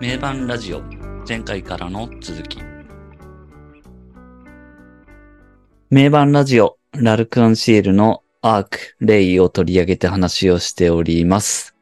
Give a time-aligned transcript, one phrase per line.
[0.00, 0.82] 名盤ラジオ
[1.26, 2.58] 前回からの続き
[5.88, 11.76] 名盤ラジオラルクアンシエルのアーク、レイを取り上げて話をしております。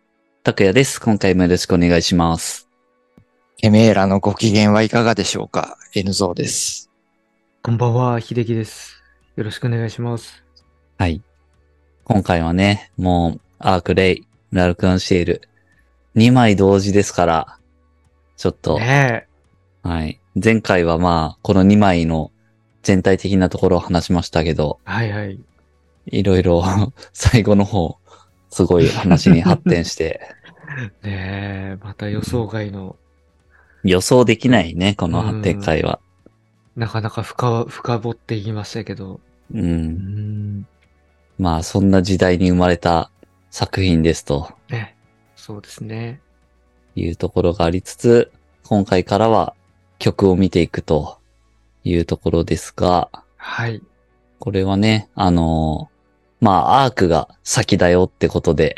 [0.45, 1.01] 拓也です。
[1.01, 2.69] 今回もよろしくお願いします。
[3.63, 6.91] エメーラのご機嫌はいかがでしょうか ?N ゾーです。
[7.63, 9.03] こんばんは、秀樹です。
[9.37, 10.45] よろしくお願いします。
[10.99, 11.23] はい。
[12.05, 15.49] 今回はね、もう、アーク、レイ、ラルクアンシエル、
[16.15, 17.59] 2枚同時ですから、
[18.37, 19.27] ちょっと、ね
[19.83, 20.21] はい。
[20.43, 22.31] 前回はまあ、この2枚の
[22.83, 24.91] 全体的なところを話しましたけど、え。
[24.91, 25.39] はいはい。
[26.07, 26.65] いろいろ
[27.13, 27.99] 最後の方、
[28.51, 30.21] すごい話に発展して、
[31.03, 32.97] ねえ、また予想外の、
[33.85, 36.01] 予想できないね、この展開は。
[36.77, 39.21] なかなか深、深掘っていきましたけど。
[39.53, 39.59] う。
[39.59, 40.67] うんん。
[41.39, 43.11] まあ、そんな時代に生まれた
[43.51, 44.97] 作品ですとね。
[45.37, 46.22] そうですね。
[46.95, 48.33] いうところがありつつ、
[48.65, 49.55] 今回からは
[49.99, 51.19] 曲を見ていくと
[51.85, 53.83] いうところですが、はい。
[54.39, 55.93] これはね、あのー
[56.43, 58.75] まあ、アークが先だよってことで、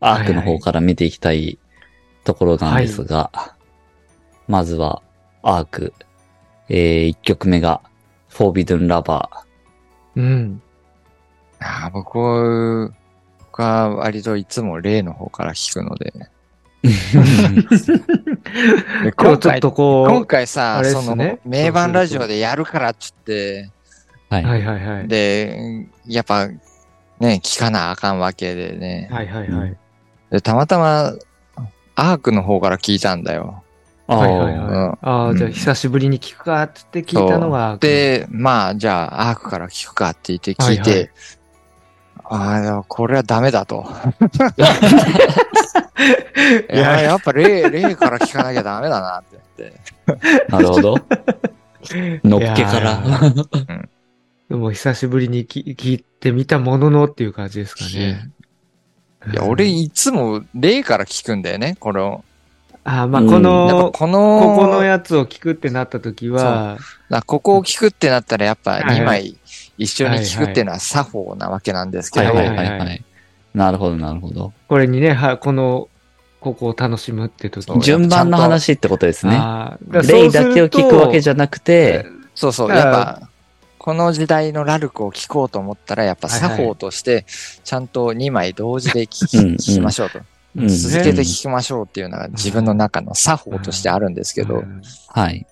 [0.00, 1.58] アークの方から見ていきたい
[2.24, 3.30] ところなんですが、
[4.46, 5.02] まずは、
[5.42, 5.92] アーク、
[6.70, 7.82] えー、1曲目が、
[8.30, 9.28] Forbidden Lover。
[10.16, 10.62] うん。
[11.58, 12.94] あー僕、
[13.40, 16.14] 僕は割といつも例の方から聞くので。
[16.82, 16.90] で
[19.16, 23.70] 今日ちょっとこう、今回さ、あれっその名盤ラジオでやるからっつって、
[24.30, 24.44] はい。
[24.44, 25.08] はいはいはい。
[25.08, 29.08] で、やっぱ、ね、聞かなあかんわけでね。
[29.10, 29.76] はいはいはい。
[30.30, 31.14] で、たまたま、
[31.96, 33.62] アークの方から聞いたんだよ。
[34.06, 41.10] あーはいはいああ、じゃあうん久しぶりに聞くかってって聞いたのが、で、まあ、じゃあ、アークから聞くかって言って聞いて、はいはい
[42.30, 43.86] ああ、でもこれはダメだと。
[46.70, 50.50] いいやや、やっぱ例、例から聞かなきゃダメだなって言って。
[50.50, 50.98] なるほど。
[52.24, 53.02] のっけから。
[54.48, 58.30] でも久しぶりに聞聞いてみたもののっていう感じですかね。
[59.32, 62.24] いや、俺いつも例から聞くんだよね、この。
[62.84, 66.78] ああ、まあ、うんこの、この、ここのやつを聞くってなった時は、
[67.10, 69.37] だここを聞くってなったらやっぱはいはい2枚
[69.78, 73.04] 一緒に聞くっていうのは作法なわけなんですけど、はいはいはいはいははい。
[73.54, 74.52] なるほど、なるほど。
[74.68, 75.88] これにね、はこの、
[76.40, 77.82] ここを楽しむって時そうに。
[77.82, 79.36] 順番の話ってことですね。
[79.36, 83.30] ああレイだけを聞くわけじゃゃなくて、そうそう、だからやっぱ、
[83.78, 87.24] この時代のラルクを聞こうと思ったら、やっぱ作法として、
[87.64, 90.18] ちゃんと2枚同時で聞き,、聞きましょうと。
[90.18, 90.24] うん
[90.66, 94.64] 続けて聞きましょうっていうのが自分の中の作法としてあるんですけど、
[95.08, 95.46] はい。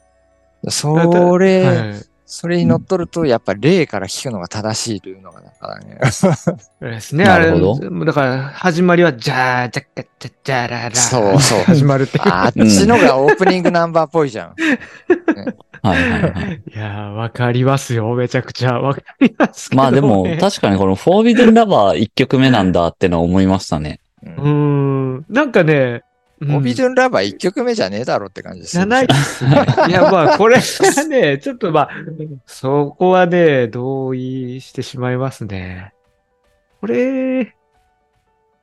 [0.68, 6.10] それ、はいそれに乗っ取ると、やっぱ例から聞くのが正しいというのが、だからね。
[6.10, 6.34] そう
[6.80, 7.24] ですね。
[7.24, 10.96] あれ、なるほだから、始まりは、じゃー、じゃっか、じゃじゃらら。
[10.96, 12.18] そうそう始まるって。
[12.20, 14.54] あっちのがオープニングナンバーっぽいじゃん。
[15.82, 16.62] はいはいはい。
[16.74, 18.12] いやー、わかりますよ。
[18.14, 24.00] めちゃくちゃわかりますけど、まあでも、ね確かにこの Forbidden Lover 1曲目なんだってのは思いましたね。
[24.24, 25.26] うんうーん。
[25.28, 26.05] なんかね、うん
[26.42, 29.64] オビジョンラバー1曲目じゃねえだろって感じですじゃないですね。
[29.88, 31.90] いや、まあ、これがね、 ちょっとまあ、
[32.44, 35.94] そこはね、同意してしまいますね。
[36.82, 37.54] これ、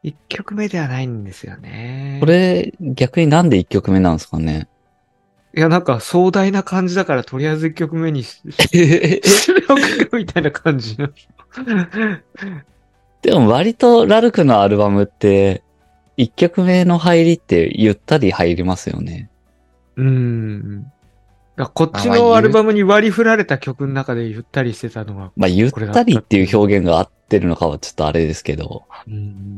[0.03, 2.17] 一曲目ではないんですよね。
[2.19, 4.67] こ、れ、逆になんで1曲目なんですかね？
[5.55, 8.41] いや、なんか壮大な感じだから、とりあえず一曲目にし
[10.13, 11.09] みたいな感じの。
[13.21, 15.63] でも割とラルクのアルバムって、
[16.17, 19.29] 1曲目の入りってゆったり入りますよね。
[19.95, 20.91] うん。
[21.73, 29.57] こっちのアルバムに割り振られた曲の中でゆったりしてたのが、まあゆったりっていう表現が合ってるのかはちょっとあれですけど、うん。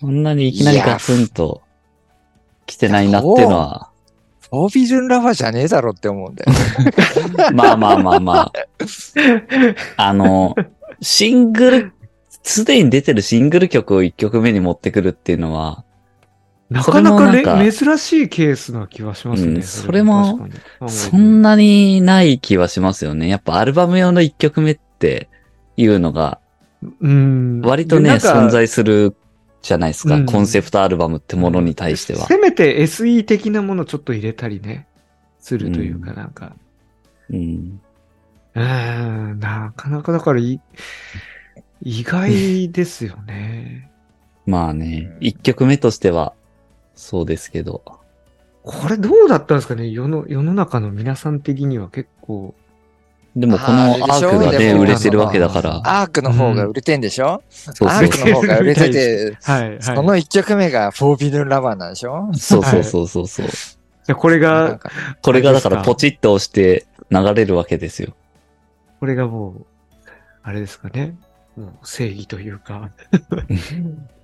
[0.00, 1.62] そんなにいきなりガツンと
[2.66, 3.90] 来てないなっていうのは、
[4.50, 6.52] オビジョンラバーじゃねえだろって思うんだよ。
[7.54, 8.52] まあまあまあまあ。
[9.96, 10.54] あの、
[11.00, 11.92] シングル、
[12.42, 15.84] すでに出てるシングル曲を1曲目に持ってくるっていうのは、
[16.72, 19.56] なかなかな珍しいケースな気はしますね。
[19.56, 20.48] うんそれも
[20.88, 23.28] そんなにない気はしますよね。
[23.28, 25.28] やっぱアルバム用の1曲目って
[25.76, 26.40] いうのが、
[27.00, 27.60] うん。
[27.60, 29.14] 割とね、存在する
[29.60, 32.26] じゃないですか、うんコンセプトアルバムってものに対しては。
[32.26, 34.86] せめて SE 的なものちょっと入れたりね、
[35.38, 36.56] するというかなんか。
[37.30, 37.80] うん。
[38.54, 40.60] うん、なかなかだからい
[41.82, 43.90] 意外ですよね。
[44.46, 46.32] まあね、1曲目としては、
[46.94, 47.82] そうですけど。
[48.62, 49.88] これどうだったんですかね？
[49.90, 52.54] 世の、世の中の皆さん的には結構。
[53.34, 55.76] でもこのアあークがね、売れてるわけだから。
[56.02, 59.82] アークの方が売れてんでしょ、そうそうアークの方が売れてて、 はい、はい。
[59.82, 62.30] その1曲目がフォービドゥンラバーなんでしょ？
[62.34, 63.46] そうそうそうそうそう。
[63.48, 64.78] じゃあこれが、
[65.22, 68.14] これがだからポチッと押して流れるわけですよ。
[69.00, 69.66] これがもう、
[70.42, 71.16] あれですかね？
[71.56, 72.90] もう正義というか、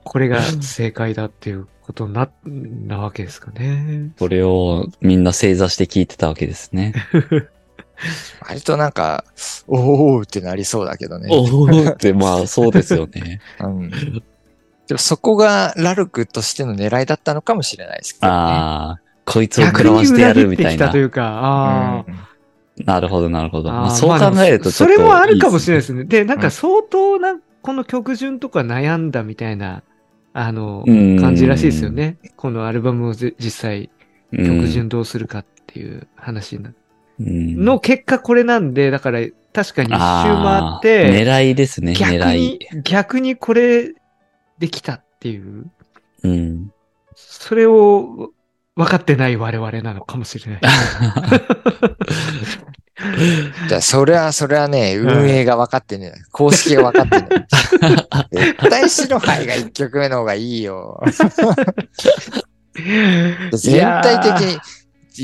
[0.04, 4.12] これが正解だっていうことな、なわけですかね。
[4.18, 6.94] これをみんな正座して聞いてたわけですね。
[8.48, 9.24] 割となんか、
[9.66, 11.28] おーってなりそうだけどね。
[11.30, 13.40] おおって、まあそうですよね。
[13.60, 13.90] うん。
[13.90, 18.32] でもそこがラルクとしての狙いだったのかもしれないですけどね。
[18.32, 20.98] ああ、こいつを逆食らわしてやに裏切るみたいなってきたと。
[20.98, 22.27] いうか、ああ、うん
[22.84, 23.70] なるほど、なるほど。
[23.70, 26.04] まあ、あーそう考えるとちょっとそれもあるかもしれないいですね。
[26.04, 29.82] で、なんうんか相当な、この曲順とか悩んだみたいな、
[30.32, 32.18] あの、うん感じらしいですよね。
[32.36, 33.90] このアルバムをぜ実際、
[34.32, 36.72] 曲順どうするかっていう話な
[37.20, 39.20] うんの結果これなんで、だから
[39.52, 43.94] 確かに一周回っあーて、狙いですね、逆狙いに。、逆にこれ
[44.58, 45.66] できたっていう、
[46.22, 46.70] うん。
[47.14, 48.30] それを
[48.78, 50.60] 分かってない我々なのかもしれない。
[53.68, 57.28] じゃあ、それは、それはね、運営が分かってね、公式が分かってね。
[58.30, 61.02] 絶対白杯が1曲目の方がいいよ。
[63.52, 64.58] 全体的に、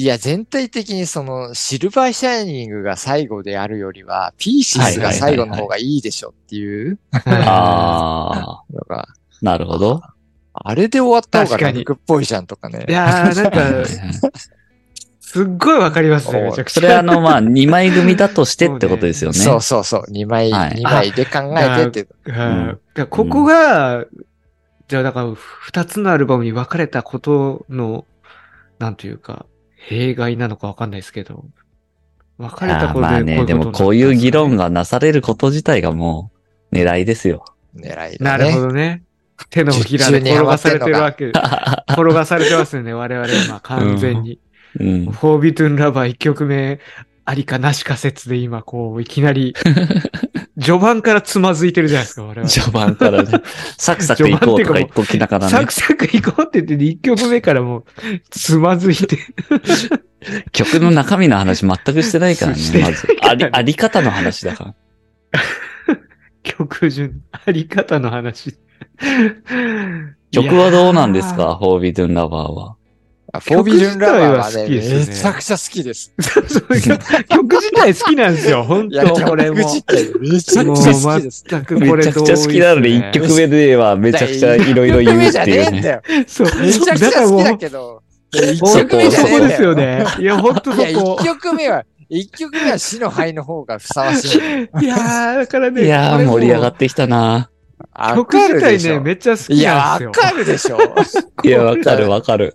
[0.02, 9.06] いや、全体的にその、シルバーシャイニングが最後であるよりは、ピーシスが最後の方がいいでしょっていうああ、
[9.42, 10.02] なるほど。
[10.54, 12.92] あれで終わった方が確かにラルクっぽいじゃんとかねい。
[12.92, 13.88] やー、なんか、
[15.20, 16.80] すっごいわかりますね、めちゃくちゃ。
[16.80, 19.36] それはあの、まあ、2枚組だとしてってことですよね。
[19.36, 22.14] そうそうそう、2枚、はい二枚で考えてって。
[22.26, 24.04] うんだからここが、
[24.86, 28.04] じゃあだから二つのアルバムに分かれたことの、
[28.78, 29.46] なんというか、
[29.76, 31.46] 弊害なのか分かんないですけど、
[32.38, 36.30] 分かれたことでまあね、でもこういう議論がなされること自体がも
[36.70, 37.44] う、狙いですよ。
[37.76, 38.16] 狙いだね。
[38.20, 39.02] なるほどね。
[39.50, 41.26] 手のひらで転がされてるわけ。
[41.90, 44.38] 転がされてますよね、我々今完全に。
[44.81, 45.04] うん。
[45.06, 46.81] フォービトゥンラバー1曲目、
[47.25, 49.54] ありかなしか説で今こう、いきなり、
[50.60, 52.48] 序盤からつまずいてるじゃないですか、我々。
[52.48, 53.40] 序盤からね、
[53.76, 57.84] サクサク行こうとか言っときながらねサク、サク行こうって言って1曲目からもう、
[58.30, 59.19] つまずいて。
[60.52, 63.06] 曲の中身の話全くしてないからねまず。
[63.22, 64.75] あり、あり方の話だから。
[66.42, 68.54] 曲順、あり方の話。
[70.31, 71.56] 曲はどうなんですか？
[71.60, 72.76] フォービドゥンラバーは。
[73.36, 76.12] あフォービジョンラバーは好きです よねめちゃくちゃ好きです。
[77.28, 79.56] 曲自体好きなんですよ、本当これも。
[79.56, 81.44] 曲自体めちゃもうくちゃ好きです。
[81.48, 85.88] 全くこれめちゃくちゃ好きなので、1曲目ではめちゃくちゃいろいろ言うっていう一曲目じゃねえんだね。
[85.88, 86.02] よ。
[86.28, 86.46] そう。
[86.60, 88.02] めちゃくちゃ好きだけど、
[88.32, 89.62] 一曲目じゃそこですねえんだよ。
[89.70, 90.04] よね。
[90.20, 91.25] いや、本当そこ一。
[91.25, 94.38] 曲目は、一曲目は死の灰の方がふさわしい。
[94.38, 95.84] いやー、だからね。
[95.84, 97.50] いやー、盛り上がってきたな
[98.14, 100.12] 曲自体ね、めっちゃ好きいや、わなんですよ。
[100.12, 100.79] かるでしょ。
[101.44, 102.55] いや、わかるわかる。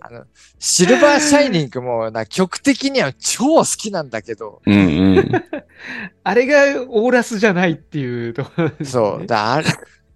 [0.58, 5.32] シルバーシャイニングもな、曲的には超好きなんだけど、うんうん。
[6.22, 9.26] あれがオーラスじゃないっていうところねそう。
[9.26, 9.66] だあれ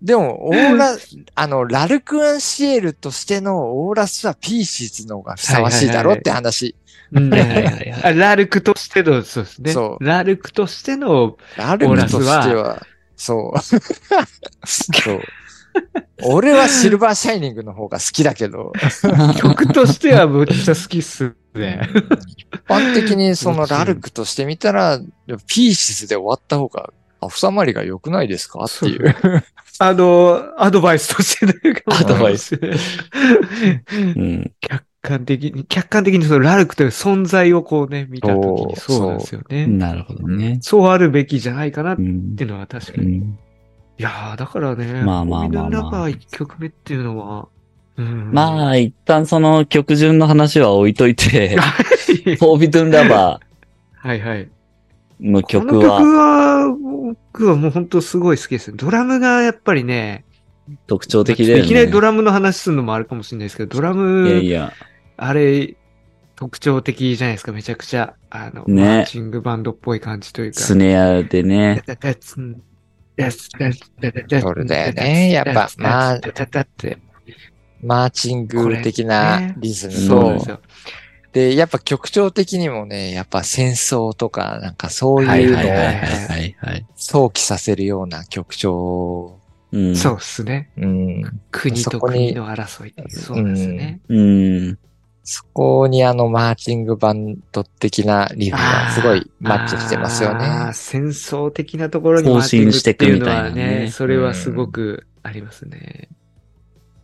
[0.02, 0.94] でも、オーラ、
[1.34, 6.76] あの、ラルクアンシエルとしてのオーラスはピーシズの方がふさわしいだろって話。
[7.10, 9.72] ラルクとしての、そうですね。
[9.72, 13.60] そうラルクとしての、ラルクとしては、そう。
[14.66, 15.20] そう。
[16.22, 18.72] 俺はシルバーシャイニングの方が好きだけど、
[19.38, 21.88] 曲としてはむっちゃ好きっすね。
[22.36, 25.00] 一般的にそのラルクとしてみたら、
[25.48, 28.64] ピーシズで終わった方が、あ、収まりが良くないですか？
[28.64, 29.14] っていう。
[29.80, 32.54] あの、アドバイスとしてというかアドバイス。
[33.90, 34.52] うん。
[34.60, 39.66] 客観的に、客観的にそのラルクという存在をこうね、見たときにそうなんですよね。
[39.66, 40.58] なるほどね。
[40.60, 43.16] そうあるべきじゃないかなっうんていうのは確かに。
[43.16, 43.38] いうん
[43.98, 47.48] やー、だからね、まあまあまあまあフォービドゥンラバー1曲目っていうのは、
[47.96, 53.40] うん、まあ、一旦その曲順の話は置いといて、 フォービドゥンラバ
[53.96, 54.38] はいはい。
[54.40, 54.48] ー
[55.20, 56.76] のこの曲曲はは、
[57.32, 58.72] 僕はもう本当すごい好きです。
[58.74, 60.24] ドラムがやっぱりね、
[60.86, 61.64] 特徴的だよね。
[61.64, 64.72] いきなりドラムの話するのもあるかもしれないですけど、ドラいやムい、や、
[65.16, 65.76] あれ、
[66.36, 68.14] 特徴的じゃないですか、めちゃくちゃ。
[68.30, 70.60] あの、ねマーチングバンドっぽい感じというか。
[70.60, 71.82] スネアでね。
[71.86, 72.40] そ
[74.54, 76.98] れだよねやっぱまあって。
[77.80, 80.60] マーチング的なリズムとそうです、よ。
[81.32, 85.62] で、やっぱ曲調的にもね、やっぱ戦争とか、なんかそうはいいうのを。
[86.96, 89.38] 想起させるような曲調。
[89.70, 89.96] うん。
[89.96, 90.70] そうっすね。
[90.76, 91.40] うん。
[91.50, 93.10] 国と国の争いっていう。
[93.10, 94.00] そうですね。
[94.08, 94.78] うん。
[95.24, 100.70] そこにあのマーチングバンド的なリズムがすごいマッチしてますよね。
[100.74, 106.10] 戦争的なところに更マーティング新してくみたいなねそれはすごくありますね。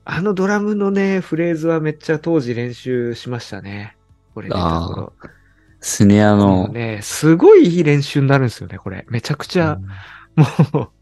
[0.04, 3.96] あのドラムのね、フレーズはめっちゃ当時練習しましたね。
[4.34, 5.12] これ出た頃。
[5.80, 9.06] スネアの、ね、すごいいい練習になるんですよね、これ。
[9.08, 9.78] めちゃくちゃ、
[10.72, 10.92] も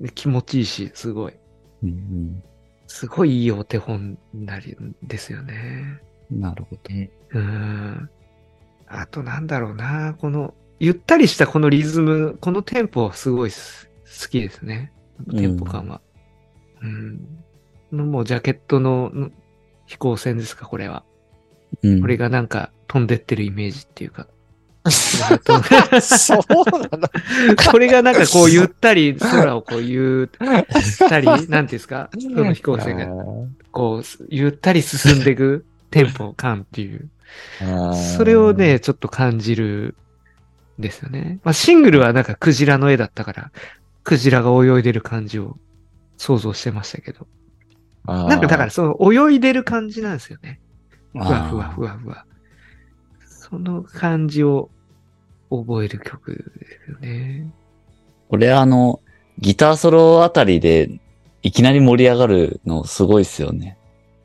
[0.00, 1.34] う、 気持ちいいし、すごい。
[1.82, 2.42] うん
[2.92, 5.98] すごいいいお手本になるんですよね。
[6.30, 6.80] うんなるほど。
[7.30, 8.10] うん。
[8.86, 13.88] あとなんだろうな、この、ゆったりしたこのリズム、このテンポすごいす
[14.22, 14.92] 好きですね。
[15.30, 16.02] テンポ感は。
[16.82, 17.20] うん。
[17.92, 19.30] のもうジャケットのの
[19.86, 21.04] 飛行船ですか、これは。
[21.82, 24.28] うんこれがなんか飛んでってるイメージっていうか。
[24.90, 26.38] そう
[26.80, 27.08] なの？
[27.70, 32.10] これがなんかこうゆったり空をこうゆったり、なんていうんですか？
[32.20, 33.06] その飛行船が
[33.70, 37.08] こうゆったり進んでいくテンポ感っていう。
[38.16, 39.94] それを、ね、ちょっと感じる
[40.78, 41.38] んですよね。
[41.44, 43.52] まあシングルはなんかクジラの絵だったから、
[44.04, 45.56] クジラが泳いでる感じを
[46.16, 47.26] 想像してましたけど。
[48.04, 50.60] ななんかだからその泳いでる感じなんですよね。
[51.12, 52.26] ふわふわふわふわ。
[53.52, 54.70] その感じを
[55.50, 57.52] 覚える曲ですよね。
[58.30, 59.00] これあの、
[59.38, 60.88] ギターソロあたりで、
[61.42, 63.76] いきなり盛り上がるのすごいっすよね。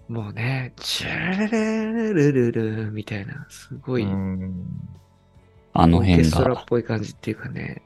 [0.07, 4.07] もうね、チュルルルルルルみたいな、すごい、あ
[5.87, 6.63] の辺オーケストラっが。
[6.65, 7.81] ぽい感じっていうかね、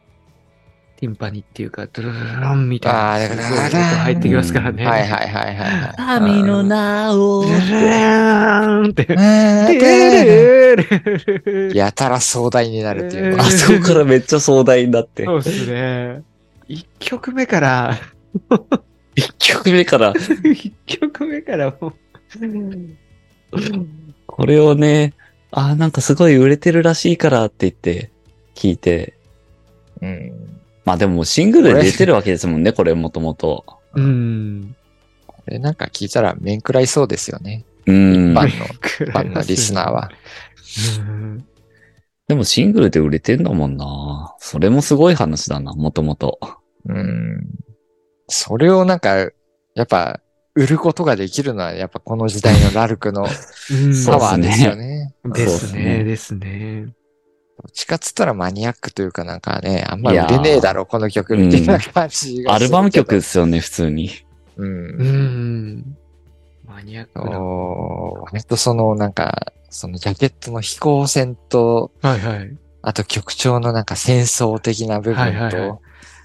[1.02, 4.86] ティンパニっていうか、ドゥルルルルンみたいな、あーすごい音入ってきますからね。
[4.86, 5.96] はいはいはいはい。
[5.98, 8.92] 神の名をドゥルルルーン
[11.66, 11.76] って。
[11.76, 15.26] やたら壮大になるっていうあそこからめっちゃ壮大になって。
[15.26, 16.22] そうですね。
[16.68, 17.98] 一曲目から、
[19.16, 20.14] 一曲目から、
[20.54, 21.94] 一曲目からもう、
[24.28, 25.16] これをね、
[25.50, 28.12] あ、なんかすごい売れてるらしいからって言って、
[28.54, 29.18] 聞いて。
[30.00, 30.61] うん。
[30.86, 33.66] まあでもシングルで出てるわけですもんね、これもともと。
[33.94, 34.76] うん。
[35.28, 37.66] これなんか聞いたら面食らいそうですよね。
[37.86, 38.32] うん。
[38.32, 40.12] 一般の、一般のリスナーは。
[41.00, 41.46] うん。
[42.28, 44.36] でもシングルで売れてんだもんな。
[44.40, 46.40] それもすごい話だな、もともと。
[46.86, 47.46] うん。
[48.28, 50.22] それをなんか、やっぱ、
[50.56, 55.14] 売ることができるのは、やっぱこの時代のラルクの うんパワーですよね。
[55.26, 56.94] ですね、ねですね。
[57.62, 64.10] どっちかっつったらマニアックというかなんかね、あんま売れねえだろ、この曲みたいな感じがアルバム曲ですよね、普通に。
[64.58, 65.04] うんう。
[65.04, 65.98] ん。
[66.66, 67.40] マニアックな。
[67.40, 72.58] 割とそのなんか、そのジャケットの飛行船と、はいはい。
[72.82, 75.80] あと曲調のなんか戦争的な部分と、はいはいはい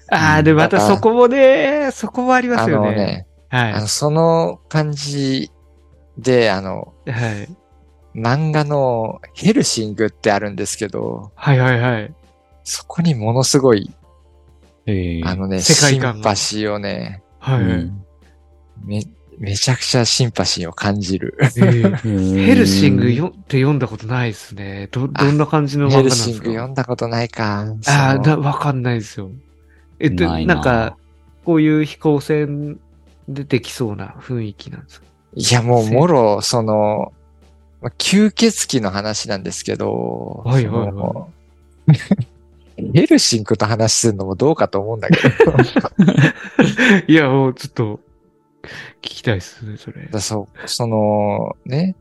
[0.09, 2.91] ああ、で、またそこもね、そこもありまあすよね。
[2.91, 3.73] のね、はい。
[3.73, 5.51] あの、その感じ
[6.17, 7.49] で、あの、はい。
[8.17, 12.13] 漫画のヘルシングってあるんですけど、はいはいはい。
[12.63, 13.91] そこにものすごい、
[14.87, 17.71] えあのね、世界シンパシーをね、はいはい。
[17.73, 18.03] うん
[18.83, 19.03] め、
[19.39, 21.37] めちゃくちゃシンパシーを感じる。
[21.39, 24.87] えーヘルシングよって読んだことないですね。
[24.91, 26.25] ど、どんな感じの漫画ヘルなんですか？
[26.25, 27.65] シング読んだことないか。
[27.87, 29.29] ああ、わかんないですよ。
[29.99, 30.97] えっと、ななんか、
[31.45, 32.77] こういう飛行船
[33.27, 35.07] 出てきそうな雰囲気なんですか？
[35.33, 37.13] いや、もう、もろ、その、
[37.81, 41.27] まあ吸血鬼の話なんですけど、はいはいは
[41.87, 41.93] い
[42.93, 45.29] ヘルシンクと話するのもどうかと思うんだけど、
[47.07, 47.99] いや、もうちょっと、
[49.01, 50.05] 聞きたいですね、それ。
[50.05, 51.95] だそう、その、ね、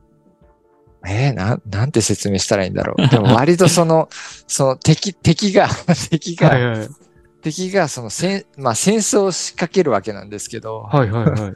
[1.06, 3.08] えーなん、なんて説明したらいいんだろう。
[3.08, 4.08] でも割とその、
[4.46, 5.68] その敵、敵が、
[6.10, 6.88] 敵が、はいはい。
[7.42, 11.52] 敵がその戦、まあ戦争を仕掛けるわけなんですけど、はいはいはい。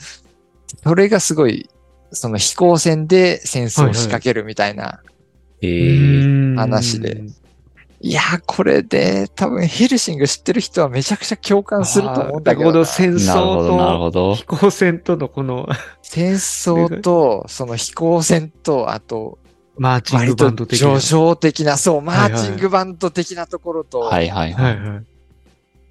[0.83, 1.69] それがすごい、
[2.12, 5.00] その飛行船で戦争を仕掛けるみたいな、
[5.62, 7.23] えー話で
[8.02, 12.79] いやー、これで多分ヘルシング知ってる人はめちゃくちゃ共感すると思うんだけどな。
[12.79, 14.35] なるほど、戦なるほど、なる争ほどと。
[14.37, 15.69] 飛行船とのこの
[16.00, 19.38] 戦争と、その飛行船と、あと、
[19.76, 20.88] マーチングバンド的な。
[20.99, 24.62] 叙情的な、そう、マーチングバンド的なところと、はいはいは。
[24.62, 25.05] はいいはい。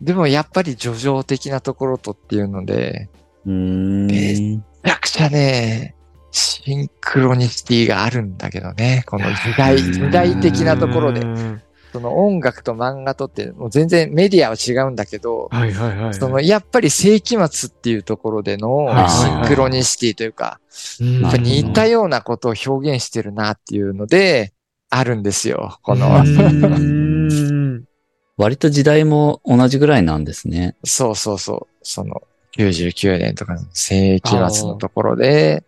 [0.02, 3.08] でもやっぱり叙情的なところとっていうので、
[3.46, 4.08] うーん。
[4.08, 5.94] めちゃくちゃね、
[6.32, 11.26] シンクロニシティがあるんだけどね、この時代、 時代的なところでう。
[11.26, 16.14] んその音楽と漫画とって、もう全然メディアは違うんだけど、はいはいはいはい。
[16.14, 20.60] その、やっぱり世紀末っていうところでのシはいンクロニシティというか、
[21.02, 24.54] うん、やっぱ似たようなことを表現してるなっていうので、
[24.92, 25.80] あるんですよ。
[25.82, 27.84] この、うん
[28.38, 30.76] 割と時代も同じぐらいなんですね。
[30.86, 32.22] そうそうそう、その
[32.58, 35.64] 99年とかの世紀末のところで、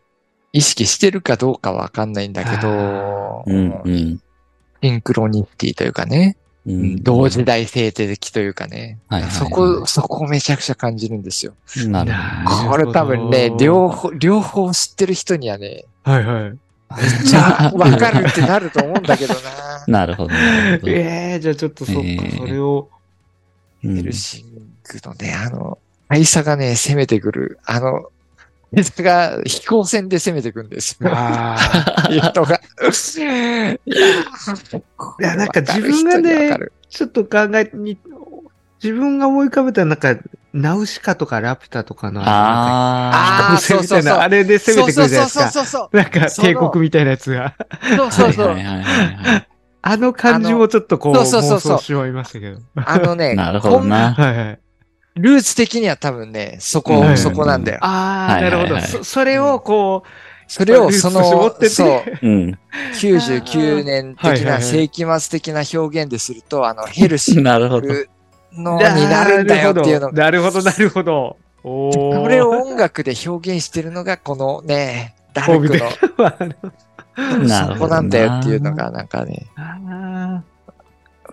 [0.53, 4.21] 意識してるかどうかわかんないんだけど、うん、うん。
[4.83, 11.53] シンクロニティというかね、うん同時代性的というかね、はいはいはいそこ、そこをめちゃくちゃ感じるんですよ。
[11.87, 12.69] なるほどね。
[12.69, 16.57] これ多分ね、両方、両方知ってる人にはね、はいはい。
[17.25, 19.39] じゃあ、わかるってなると思うんだけどな。
[19.87, 20.29] なるほど。
[20.33, 22.89] なるほどええじゃあちょっとそっか、えーそれを。
[23.83, 27.59] うんヘルシングのね、あの、大佐がね、攻めてくる。
[27.65, 28.11] あの、
[28.73, 31.09] 大佐が飛行船で攻めてくるんですよ。
[31.13, 32.07] ああ。
[32.11, 32.31] いや
[33.73, 36.57] いやなんか自分がね
[36.89, 37.97] ちょっと考えに、
[38.81, 40.15] 自分が思い浮かべたなんか、
[40.53, 45.51] ナウシカとかラピュタとかの、ああー飛行船みたいなそうそうそうあれで攻めてくるじゃないですか。
[45.51, 47.55] そうそうそうそうなんか帝国みたいなやつが。
[47.59, 47.65] あ。
[47.95, 48.57] そうそうそう。
[49.83, 52.59] あの感じもちょっとこう、そうそうそうそう妄想しましたけど。
[52.75, 54.13] あのね、 なるほどな。
[54.13, 54.59] はいはい。
[55.15, 57.79] ルーツ的には多分ね、そこ、はいそこなんだよ。
[57.81, 58.87] ああ、はいはいはいなるほど。
[58.87, 60.07] そそれをこう、
[60.51, 62.59] それをそのっ、ててそう、うん。
[62.93, 67.87] 99年的なはいはいはい世紀末的な表現ですると、あの、ヘルシ なるほど。
[67.87, 68.09] ング
[68.53, 70.11] のになるんだよっていうの。
[70.11, 71.37] なるほど、なるほど。
[71.63, 75.75] おーそれを音楽で表現してるのが、このね、ダルクの、
[76.17, 79.47] なるほどなそこなんだよっていうのが、なんかね、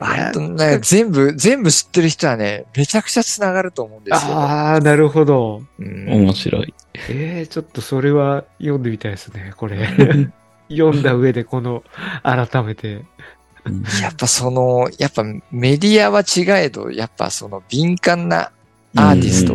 [0.01, 4.33] あ割とね、全部、全部知ってる人はね、めちゃくちゃ繋がると思うんーですよ。
[4.33, 5.63] あー、なるほど。
[5.79, 6.75] うん面白い。
[7.09, 9.89] ええちょっとそれは読んでみたいですね、これ。
[10.71, 11.83] 読んだ上でこの、
[12.23, 12.95] 改めて。
[12.95, 13.05] うん
[14.01, 18.51] やっぱその、やっぱメディアは違えど、やっぱその敏感な
[18.97, 19.55] アーティスト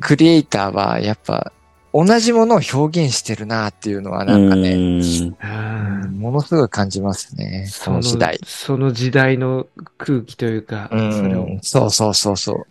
[0.00, 1.52] クリエイターは、やっぱ
[1.94, 4.76] 同じものを表現してるなっていうのはなんかね、
[6.10, 8.40] ものすごい感じますね、その時代。
[8.44, 9.66] その時代の
[9.98, 12.66] 空気というか、うそれをん、そうそうそうそう。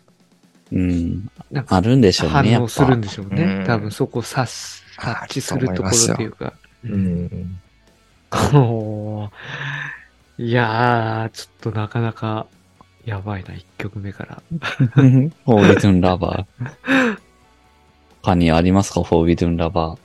[0.75, 1.30] うん。
[1.51, 2.34] なんかあるんでしょうね。
[2.34, 3.44] 反やっぱ応するんでしょうね。
[3.44, 6.54] うん多分そこを察す、察知するところっていうか。
[6.84, 7.60] うん。
[10.38, 12.48] いやー、ちょっとなかなか、
[13.06, 14.42] やばいな、一曲目から。
[14.54, 17.18] フォービドゥンラバー。
[18.22, 19.04] 他にありますか？
[19.04, 19.98] フォービドゥンラバ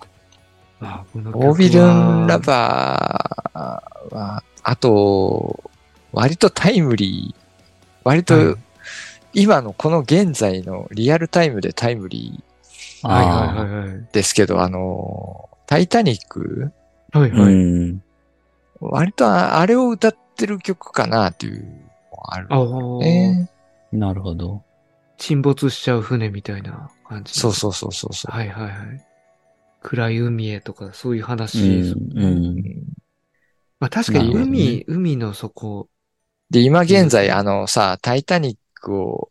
[0.81, 5.71] あこの曲はオービルンラバーは、あと、
[6.13, 7.41] 割とタイムリー、
[8.05, 8.59] 割はいと
[9.33, 13.09] 今のこの現在のリアルタイムでタイムリー。
[13.09, 13.89] はいあはいはいはい。
[13.89, 17.55] ーですけど、あの、タイタニックーはいはい。
[17.55, 18.03] うん。
[18.81, 21.67] 割とああれを歌ってる曲かなっていう
[22.29, 22.47] ある。
[22.51, 23.51] あーね
[23.93, 24.63] なるほど。
[25.17, 27.39] 沈没しちゃう船みたいな感じ。
[27.39, 28.33] そうそうそうそうそう。
[28.33, 29.07] はいはいはい。
[29.83, 32.19] 暗い海へとか、そういうう話ですん。
[32.19, 32.57] うん。
[33.79, 35.89] まあ確かになるほどね海、海の底、
[36.51, 39.31] で、今現在、うんあのさ、タイタニックを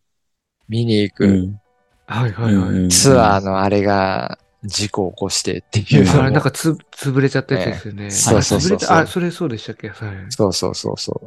[0.67, 1.59] 見に行くうん。
[2.07, 2.69] はいはいはい。
[2.69, 8.05] うんツアーのあれが事故を起こしてっていうあれなんかつ、潰れちゃったやつですよね。
[8.05, 9.89] えそうそうそうそうあそれそうでしたっけ？
[9.89, 10.15] はい。
[10.29, 11.21] そうそうそうそ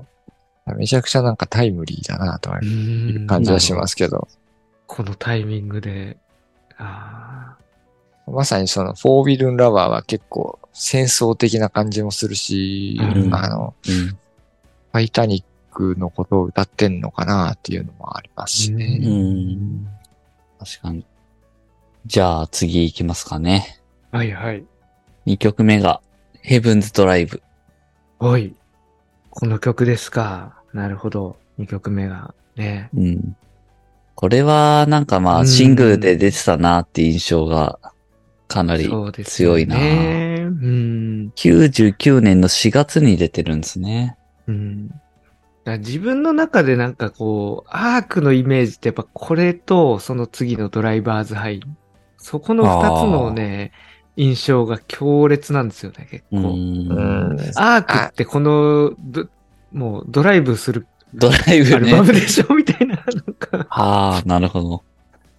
[0.67, 0.75] う。
[0.77, 4.29] めちゃくちゃなんかタイムリーだなとういーうん感じはしますけど、
[4.87, 6.17] このタイミングで。
[6.79, 7.57] あ
[8.27, 14.19] まさにそのフォービルンラバーは結構戦争的な感じもするし、うんあの、うん。
[14.93, 18.99] タイタニックのことを歌ってんのかなっていうのもありますしうね。
[18.99, 19.87] ん。
[20.59, 21.05] 確かに。
[22.07, 23.81] じゃあ次行きますかね。
[24.13, 24.19] あ。
[24.19, 24.65] はいはい。
[25.27, 26.01] 2曲目が、
[26.41, 27.43] ヘブンズドライブ。
[28.19, 28.55] はい。
[29.31, 30.55] この曲ですか。
[30.73, 31.37] なるほど。
[31.59, 32.35] 2曲目が。
[32.57, 32.89] ね。
[32.97, 33.37] うん。
[34.21, 37.79] これは、なんかまあ、うんシングルで出てたなって印象が、
[38.49, 39.77] かなりそうですよ強いな。
[39.77, 40.39] ね。
[40.41, 41.33] うん。
[41.37, 44.17] 99年の4月に出てるんですね。
[44.49, 44.91] うん。
[45.79, 51.63] 自分の中でなんかこう、アークのイメージってやっぱこれとその次のドライバーズハイ。
[52.17, 53.71] そこの二つのね、
[54.17, 56.39] 印象が強烈なんですよね、結構。
[56.39, 56.45] うん。
[56.45, 59.29] うんアークってこの、ど
[59.71, 62.21] もうドライブするドライブアルバムね。
[62.21, 62.65] でしょみ。
[63.71, 64.83] ああ、なるほど。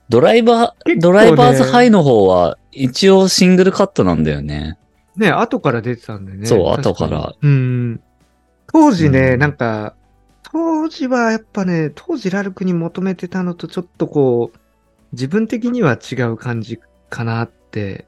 [0.09, 4.77] ドライバー、ねドライバーズハイの方は、一応シングルカットなんだよね。
[5.15, 6.47] ね、後から出てたんでね。
[6.47, 7.33] そう後から。
[7.41, 8.01] うん。
[8.67, 9.93] 当時ね、うんなんか、
[10.51, 14.57] 当時はやっぱね、当時ラルクに求めてたのとちょっとこう、
[15.11, 16.79] 自分的には違う感じ
[17.09, 18.05] かなって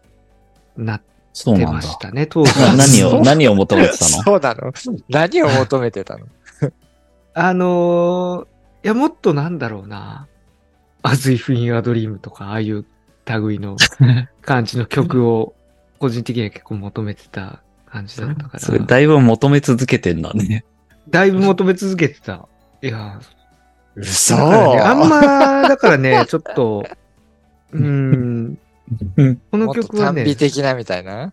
[0.78, 1.98] なってまし。
[2.00, 2.76] たね、当時なは。
[2.76, 4.10] 何を、何を求めてたの？
[4.24, 4.74] そうなの
[5.10, 6.26] 何を求めてたの？
[7.34, 8.51] あのー
[8.84, 10.28] いや、もっとなんだろうな。
[11.04, 12.86] As If in a Dream とか、ああいう
[13.28, 13.78] 類の
[14.42, 15.54] 感じの曲を、
[16.00, 18.60] 個人的には結構求めてた感じだったから。
[18.60, 20.66] それ、だいぶ求め続けてんだね。
[21.10, 22.48] だいぶ求め続けてた。
[22.82, 23.20] いや、
[23.96, 26.86] 嘘ね、あんま、だからね、ちょっと、
[27.72, 28.58] うーん、
[29.52, 31.32] この曲はね短美、的なみたいな？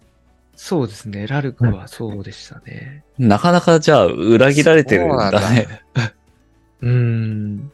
[0.57, 3.05] そうですね、ラルクはそうでしたね。
[3.19, 5.69] なかなかじゃあ、裏切られてるんだね。
[6.83, 7.71] うーん。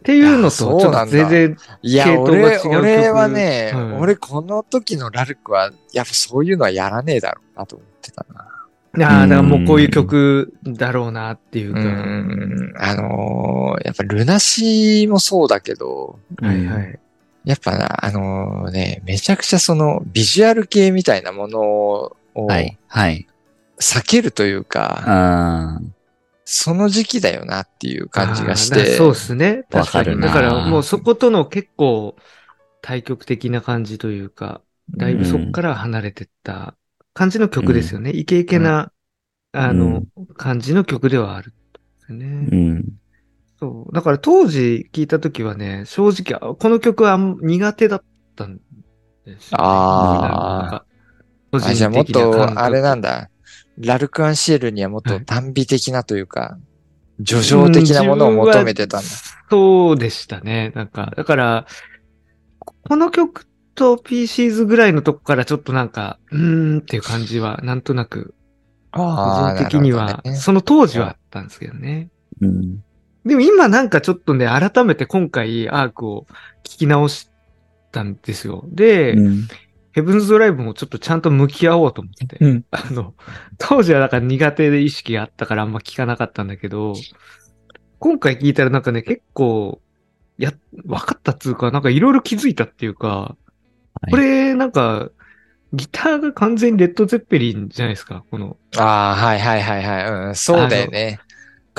[0.00, 8.46] っていうのと、ちょっといやそうなんだ全然、いや、系統が違俺、う曲俺はね、はい俺この時のラルクは、やっぱそういうのはやらねえだろうなと思ってたな。
[9.06, 11.80] ああ、だからもうこういう曲だろうなっていううか。
[11.80, 12.72] ん。
[12.78, 16.98] あのーやっぱルナシーもそうだけど、はいはい。
[17.44, 22.78] やっぱな、あのーね、めちゃくちゃそのビジュアル系みたいなものをはい。
[22.88, 23.26] はい。
[23.80, 25.80] 避けるというか、あ
[26.52, 28.96] その時期だよなっていう感じがして。
[28.96, 29.62] そうですね。
[29.70, 30.10] 確かに。
[30.10, 32.16] わかだからもうそことの結構
[32.82, 34.60] 対極的な感じというか、
[34.90, 36.74] だいぶそこから離れてった
[37.14, 38.10] 感じの曲ですよね。
[38.10, 38.90] イケイケな、
[39.52, 40.02] あの、
[40.36, 41.54] 感じの曲ではある
[42.08, 42.48] ね。
[42.50, 42.84] うん。
[43.60, 43.94] そう。
[43.94, 49.38] だから当時聞いたときはね、正直、あこの曲は苦手だったんですよ、ね。
[49.52, 50.84] あ
[51.52, 53.30] あじゃあもっと、あれなんだ。
[53.80, 56.58] ラルク・アンシエルにはもっと短美的なというか、
[57.24, 59.08] 叙情的なものを求めてたんだ。
[59.50, 60.72] そうでしたね。
[60.74, 61.66] なんか、だから、
[62.88, 68.34] この曲と PCs ぐらいのとこからちょっとなんか、うーんっていう感じは、なんとなく、
[68.92, 72.10] 個あ人的には、ねその当時はあったんですけどね。
[72.40, 72.84] うん。
[73.24, 76.26] でも今なんかちょっとね、改めて今回アークを
[76.64, 77.30] 聞き直し
[77.92, 78.64] たんですよ。
[78.68, 79.48] で、うん
[79.92, 82.36] ヘブンズドライブもちょっとちゃんと向き合おうと思って。
[82.40, 83.14] うんあの、
[83.58, 86.94] 当時はだから苦手で意識があったからあんま聞かなかったんだけど、
[87.98, 89.80] 今回聞いたらなんかね、結構、
[90.38, 90.52] や、
[90.84, 93.36] 分かったっつうか、なんかいろいろ気づいたっていうか、
[94.08, 95.10] いこれなんか、
[95.72, 100.12] ギターが完全にレッド・ゼッペリンじゃないですか、この、ああ、はいはいはいはい。
[100.28, 101.20] うん、そうだよね。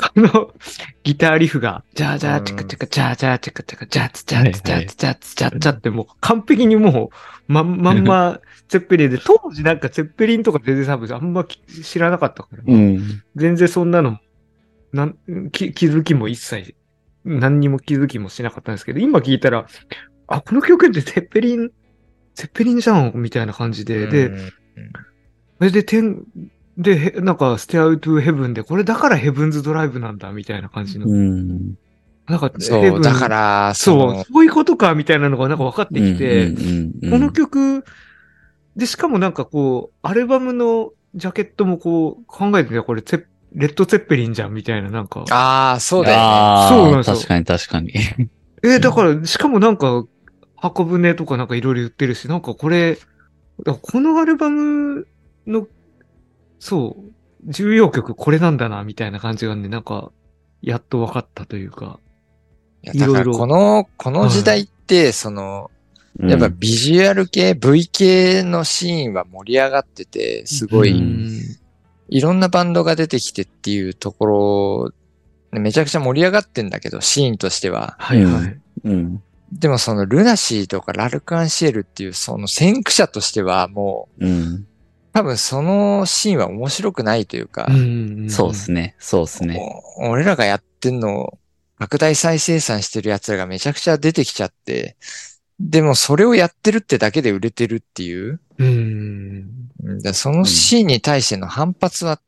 [0.02, 0.52] この
[1.04, 7.10] ギターリフが、ジャージャーチカチカジャージャーチカチカジャーツジャーツジャーツジャーツジャーツジャーってもう完璧にも
[7.48, 13.22] う、ま、まんま、ゼッペリンで、当時なんかゼッペリンとか全然多分あんまき知らなかったから、うん。
[13.36, 14.18] 全然そんなの、
[14.92, 15.16] なん、
[15.50, 16.74] き気づきも一切、
[17.24, 19.66] 何にも気づきもしなかったんですけど、今聞いたら、
[20.26, 21.70] あ、この曲ってゼッペリン、
[22.34, 24.52] ゼッペリンじゃんみたいな感じで、で、うん
[25.62, 26.24] それで、天、
[26.78, 31.06] で、へなんか、ステアウトゥヘブンで、これだからヘブンズドライブなんだ、みたいな感じの。
[31.06, 31.74] うん。
[32.26, 37.84] なんか、ヘそう、だから、そう、のそういうことか、みたいなのがなんか分かってきて、うんうんうんこの曲、
[38.76, 45.24] で、しかもなんかこう、アルバムのジャケットもこう、考えてみたらこれ、レッド・ツェッペリンじゃん、みたいな、なんか。
[45.30, 46.22] ああ、そうだよね。
[46.22, 47.92] ああ、そうなんですよ確かに確かに。
[48.64, 50.06] えーだから、しかもなんか、
[50.56, 52.96] 箱舟とかなんかいろいろ言ってるし、なんかこれ、
[53.64, 55.06] このアルバム
[55.46, 55.66] の、
[56.62, 57.12] そう、
[57.52, 60.12] 重要曲これなんだな、みたいな感じがね、なんか、
[60.62, 61.98] やっと分かったというか。
[62.84, 65.72] いやだからいろいろこの、この時代って、その、
[66.20, 71.40] やっぱビジュアル系、V 系のシーンは盛り上がってて、すごうい、ん
[72.08, 74.92] いろんなバンドが出てきてっていうところ、
[75.50, 77.96] めちゃくちゃ盛り上がってんだけど、シーンとしては。
[77.98, 78.60] はいはい。
[78.84, 79.22] うん。
[79.52, 84.66] でもそのルナシーとかラルクアンシエルっていうその先駆者としてはもう、うん。
[85.12, 88.96] 多分そのシーンは面白くないというか、んそうですね。
[88.98, 89.58] そうですね。
[89.98, 91.38] お俺らがやってんのを
[91.78, 94.96] 拡大再生産してる奴らがめちゃくちゃ出てきちゃって、
[95.60, 99.48] でもそれをやってるってだけで売れてるっていう、うん。
[100.12, 102.20] そのシーンに対しての反発は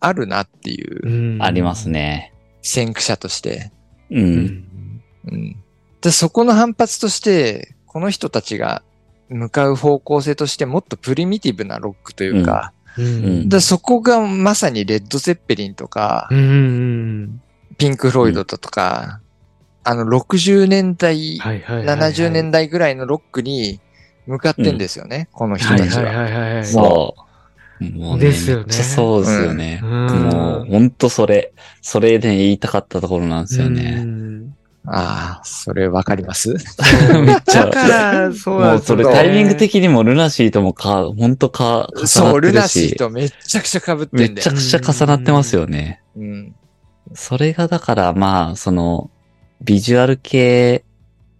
[0.00, 1.88] あるなっていう、うんあります。
[1.88, 2.32] ね。
[2.62, 3.72] 先駆者として。
[4.10, 4.20] う。
[4.20, 5.02] うんん。
[5.30, 5.56] うん、
[6.00, 8.82] でそこの反発として、この人たちが
[9.28, 13.48] 向かう方向性としてもっとプリミティブなロックというか、うん。
[13.48, 17.40] でそこがまさにレッド・ゼッペリンとか、うん。
[17.76, 19.20] ピンク・フロイドとか、
[19.84, 22.12] あの60年代、はいはいはいはい。
[22.12, 23.80] 70年代ぐらいのロックに
[24.26, 26.04] 向かってんですよね、この人たちは。
[26.04, 26.66] はいはいはいはい。
[26.66, 27.28] そう。
[27.80, 29.80] もうね、ですよねそうですよね。
[29.82, 34.02] うんもう、ほんとそれ、それで言いたかったところなんですようね。
[34.02, 34.27] ん
[34.86, 36.54] ああ、それわかります？
[37.22, 44.32] めっちゃだから、そうなんもうそれタイミング的にもルナシーともか、ほんとか、重なそう、ってるルナシーし、とめっちゃくちゃ被ってんだよ。
[44.34, 46.00] めちゃくちゃ重なってますよね。
[46.16, 46.54] うん。
[47.14, 49.10] それがだからまあ、その、
[49.62, 50.84] ビジュアル系、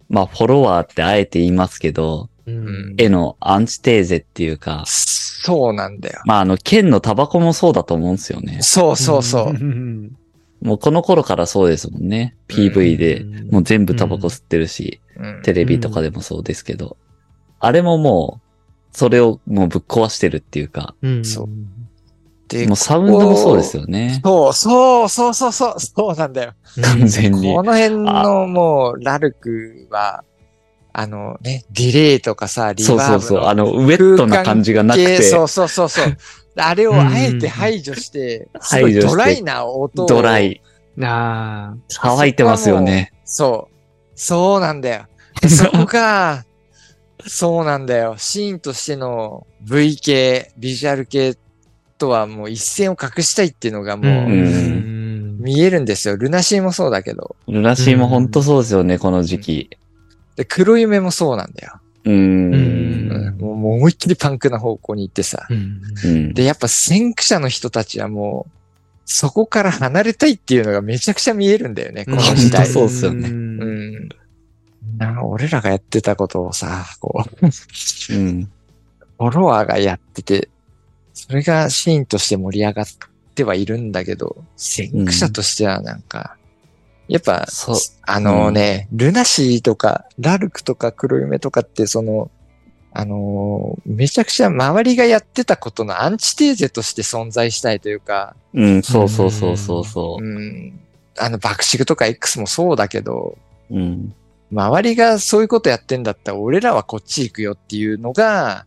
[0.09, 6.19] まあ、フォロワーってあえて言いますけど、うん絵のアンチテーゼっていうか、そうなんだよ。
[6.25, 8.57] まあ、あの、剣のタバコもそうだと思うんですよね。
[8.61, 9.53] そうそうそう。
[9.53, 10.11] ん
[10.61, 12.35] もうこの頃からそうですもんね。
[12.47, 16.95] PV で、もう全部タバコ吸ってるし、うんテレビとかでもそうですけど、
[17.59, 18.39] あれもも
[18.93, 21.49] う、それをもうぶっ壊してるっていうか、うんそう
[22.49, 24.21] でもうサウンドもそうですよね。
[24.23, 26.53] そう、そう、そうそうそう、そうなんだよ。
[26.81, 27.61] 完全にこ。
[27.61, 30.23] の辺のもう、ラルクは、
[30.91, 33.47] あのね、ディレイとかさ、リバーブのそうそうそう。
[33.47, 36.17] あの、ウェットな感じがなくて、系そうそうそうそう。
[36.55, 40.07] あれをあえて排除して、排除してドライな音を。
[40.07, 40.39] ドラ。
[40.39, 40.61] イ、
[41.01, 43.13] あ乾いてますよね。
[43.23, 43.75] そう。
[44.15, 45.05] そうなんだよ。
[45.47, 46.43] そこが、
[47.25, 48.15] そうなんだよ。
[48.17, 51.37] シーンとしての V 系、ビジュアル系
[51.97, 55.37] とはもう一線を隠したいっていうのがもうう、ん。
[55.39, 56.17] 見えるんですよ。
[56.17, 57.35] ルナシーもそうだけど。
[57.47, 59.69] ルナシーもほんとそうですよね、この時期。
[60.39, 61.81] で、黒夢もそうなんだよ。
[62.05, 65.45] うんうん、もうもう思いっきりパンクな方向に行ってさ。
[65.49, 65.81] うん。
[66.01, 66.33] うん。
[66.33, 68.51] で、やっぱ先駆者の人たちはもう、
[69.03, 72.65] そこから離れたいっていうのがめちゃくちゃ見えるんだよね、この時代。
[72.67, 74.09] そうっすよねんうん。
[74.97, 78.45] なんか俺らがやってたことをさ、こう、うん。
[79.17, 80.47] フォロワーがやってて、
[81.13, 82.85] それがシーンとして盛り上がっ
[83.35, 86.37] てはいるんだけど、先駆者としてはなんか、
[87.09, 92.29] やっぱ、そうあのね、ルナシーとか、ラルクとか黒夢とかって、その、
[92.91, 100.39] あのーめちゃくちゃ周りがやってたことのアンチテーゼとして存在したいというか、うん、そうそうそうそうそうう。
[100.39, 100.79] ん、
[101.17, 103.37] あの、爆竹とか X もそうだけど、
[103.71, 104.13] うん。
[104.51, 108.65] 周りがそういうことやってんだったら俺らはこっち行くよっていうのが、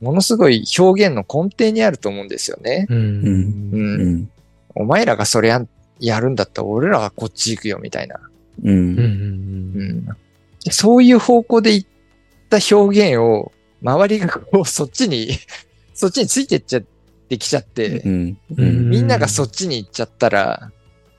[0.00, 2.86] ものすごい表現の根底にあると思うんですよね。
[2.88, 2.94] う。
[2.94, 3.02] うん。
[3.02, 4.00] うん。
[4.00, 4.30] うん。
[4.74, 5.64] お前らがそれや
[6.02, 8.16] やるんだったら俺らはこっち行くよみたいな。
[8.16, 8.20] う。
[8.64, 8.98] うんん。
[8.98, 10.04] うん。
[10.64, 11.88] でそういう方向で行っ
[12.50, 15.30] た表現を、周りがこう、そっちに、
[15.94, 16.82] そっちについてっちゃっ
[17.28, 20.70] てきちゃって、みんながそっちに行っちゃったら、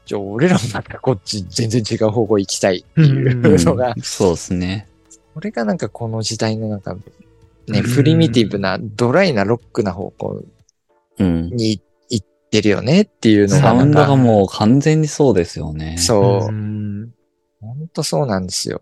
[0.05, 4.87] じゃあ俺らもなんかこっち全然違う方向行きたいっていうのが、そうですね。
[5.33, 6.93] これがなんかこの時代のなんか、
[7.67, 10.43] ね、うんプリミティブな、ドライなロックな方向
[11.19, 11.49] うん。
[11.49, 11.83] に行っ
[12.53, 15.97] てるよねっていうのサウンドがもう完全にそうですよね。
[15.97, 17.09] そうう、ん。
[17.59, 18.79] ほんとそうなんですよ。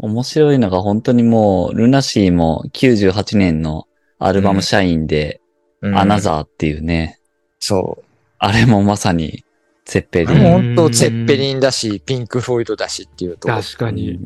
[0.00, 3.86] 面白いのが本当にもう、ルナシーも98年の
[4.18, 5.38] アルバム社員で、
[5.82, 7.18] うんアナザーっていうね、
[7.58, 8.04] そう。
[8.38, 9.44] あれもまさに、
[9.84, 10.42] ゼッペリうんン。
[10.42, 14.16] もう本当、ツェッペリンだし、ピンク・フォイドだしっていうと確かに。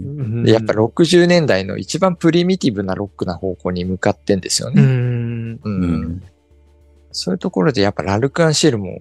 [0.45, 4.83] やっぱ60年代の一番プリミティブなロックな方向に向かってんですようね。
[4.83, 5.55] ん。
[5.55, 5.61] う。
[5.65, 6.23] うんん。
[7.17, 9.01] そういうところでやっぱラルク・アンシェルも、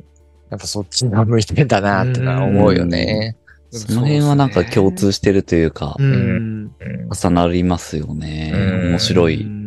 [0.50, 3.36] やっぱそっちが向いてんだなってのは思うよね。
[3.72, 6.06] その辺はなんか共通してるというかう、ん。
[6.06, 6.66] うん
[7.12, 8.52] 重なりますよね。
[8.54, 9.44] うん面白い。
[9.44, 9.66] うん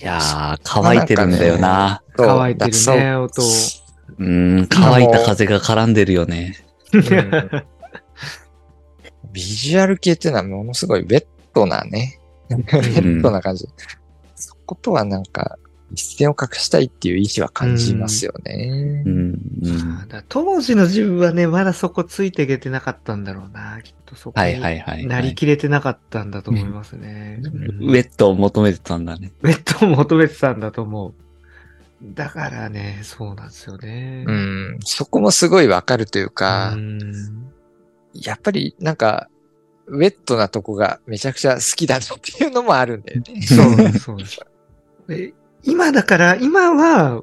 [0.00, 2.02] いやー、乾いてるんだよな。
[2.16, 3.42] 乾いてるね、音。
[4.18, 6.56] うん、乾いた風が絡んでるよね。
[6.92, 7.64] うん
[9.32, 12.20] ビジュアル系っていうのはものすごいウェットなね。
[12.50, 13.68] ウェットな感じ。
[14.36, 15.58] そことはなんか、
[15.92, 19.08] 一線を隠したいっていう意志は感じますよねう。
[19.08, 19.38] ん、うん。
[20.28, 23.80] 当時の自分はね、まだそこついていけてなかったんだろうな。
[23.82, 25.06] きっとそこはいにはいはい、はい。
[25.06, 27.40] なりきれてなかったんだと思いますね。
[27.42, 29.32] うんウェットを求めてたんだね。
[29.42, 31.14] ウェットを求めてたんだと思う。
[32.02, 34.24] だからね、そうなんですよね。
[34.26, 34.78] うん。
[34.84, 37.00] そこもすごいわかるというか、うん
[38.14, 39.28] やっぱりなんか、
[39.86, 43.42] ウェットなとこがめちゃくちゃ好きだなっていうのもあるんだよね。
[43.42, 44.40] そうです、そうです。
[45.08, 47.22] で今だから、今は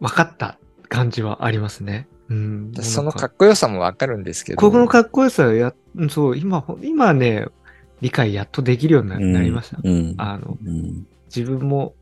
[0.00, 2.08] 分かった感じはありますね。
[2.28, 2.72] うん。
[2.80, 4.58] そのかかっこよさもわかるんですけど。
[4.58, 7.46] ここのかっこよさや、うんそう、今、ほ今ね、
[8.00, 9.78] 理解やっとできるようになりました。
[9.82, 10.14] うん。
[10.18, 11.94] あの、うん自分も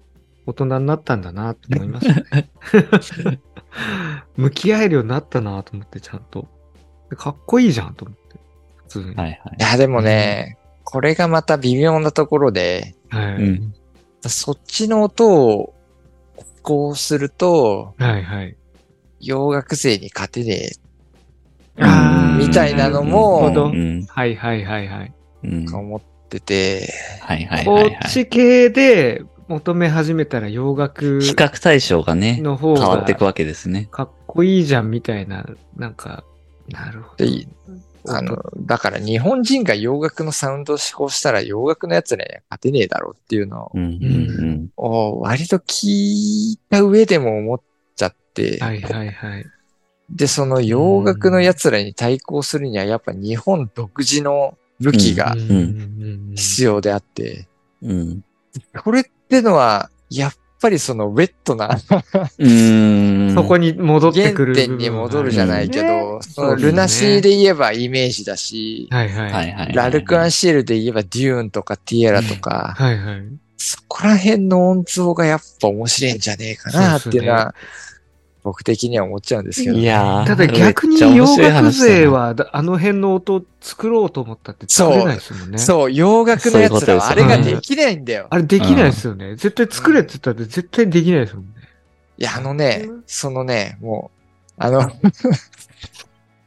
[0.44, 2.50] 大人になったんだなと思いましたね。
[4.36, 6.48] 向き合えるようになったなと思って、ちゃんと。
[7.10, 8.40] でかっこいいじゃんと思って。
[8.76, 9.04] 普通に。
[9.04, 13.34] はいはいいや、でもね、これがまた微妙なところで、はい。
[13.36, 13.74] うん。
[14.28, 15.74] そっちの音を
[16.62, 18.56] こうすると、はいはい。
[19.20, 20.70] 洋楽勢に勝てね
[21.78, 24.06] あーみたいなのもうん。
[24.06, 25.14] はいはいはいはい。
[25.42, 27.94] 思ってて、はいはいこはい、はい。
[27.94, 33.88] っち系で求め始めたら洋楽比較対象がね、の方が変わっていくわけですね。
[33.90, 35.44] かっこいいじゃんみたいな、
[35.76, 36.22] なんか、
[36.68, 37.24] なるほど。
[38.04, 47.60] であの、だから日本人が洋楽のサウンドを思考したら洋楽のやつらには勝てねえだろうっていうのうんうんを割と聞いた上でも思っ
[47.96, 49.46] ちゃって、はいはいはい。
[50.10, 55.54] で、その洋楽のやつらに対抗するにはやっぱ日本独自の武器がうんう
[56.32, 57.46] ん必要であって、
[57.82, 57.90] うん。
[57.90, 58.24] うん。
[58.82, 61.78] これってのは、やっぱりそのウェットな。
[63.34, 68.88] そこに戻って原くる部分点に戻るじゃないけど、ねそのルナシーで言えばイメージだし。
[68.90, 73.22] ラルク・アンシエルで言えばデューンとかティエラとか、はいはい。
[73.56, 77.54] そこら辺の音像がやっぱ面白いんじゃねえかなっていうのは、
[78.42, 79.76] 僕的には思っちゃうんですけど。
[79.76, 85.58] いやーただ逆に洋楽勢はだあの辺の音を作ろうと思ったって作れないですもんね。
[85.58, 88.26] そう、洋楽のやつらはあれができないんだよ。
[88.30, 89.36] あれできないですよね。
[89.36, 91.52] 絶対作れって言ったって絶対できないですもんね。
[92.18, 94.10] いや、あのね、そのね、も
[94.58, 94.90] う、あの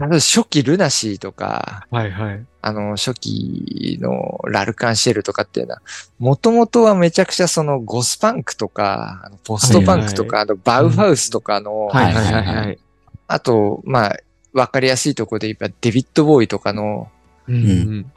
[0.07, 2.45] 初期ルナシーとか、はいはい。
[2.61, 5.81] あの、初期のラルカンシェルとかっていうのは、
[6.19, 12.79] もともとはめちゃくちゃそのゴスパンクとか、あのポストパンクとか、あのバウハウスとかの、はいはいはいはい。
[13.27, 14.17] あと、まあ、
[14.53, 17.09] わかりやすいところで言えばデビッド・ボーイとかの、
[17.47, 18.11] うん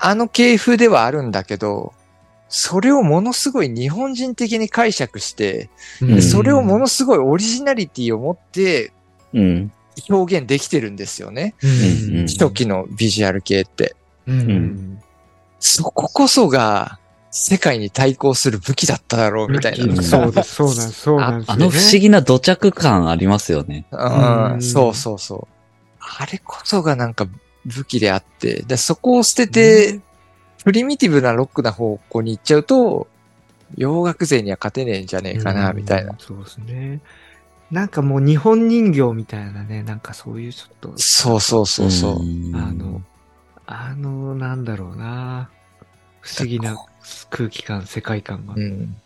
[0.00, 1.92] あの系風ではあるんだけど、
[2.48, 8.92] それをものすごい日本人的に解釈して、うんでそれをものすごいオリジナリティを持って
[9.32, 9.72] うん。
[10.08, 11.54] 表現できてるんですよね。
[11.62, 13.96] うんうん初期のビジュアル系って。
[14.26, 15.02] うんうん
[15.60, 20.02] そここそが世界に対抗する武器だっただろうみたいな。
[20.02, 21.64] そうです、そうなんです、そうなんですよね。
[21.64, 23.86] あの不思議な土着感ありますよね。
[23.90, 25.54] うんうんそうそうそう。
[26.00, 27.26] あれこそがなんか
[27.66, 30.00] 武器であって、でそこを捨てて、
[30.64, 33.08] プリミティブなロックな方向に行っちゃうと、
[33.76, 36.16] 洋楽勢には勝てねえんじゃねえかな、みたいなうん。。
[36.18, 37.00] そうですね。
[37.70, 42.22] なんかもう日本人形みたいなね、なんかそういうちょっと、そうそうそうそう。
[42.22, 43.02] んあの、
[43.66, 45.50] あの、なんだろうな。
[46.20, 46.76] 不思議な
[47.30, 48.54] 空気感、世界観が。
[48.56, 48.96] うん。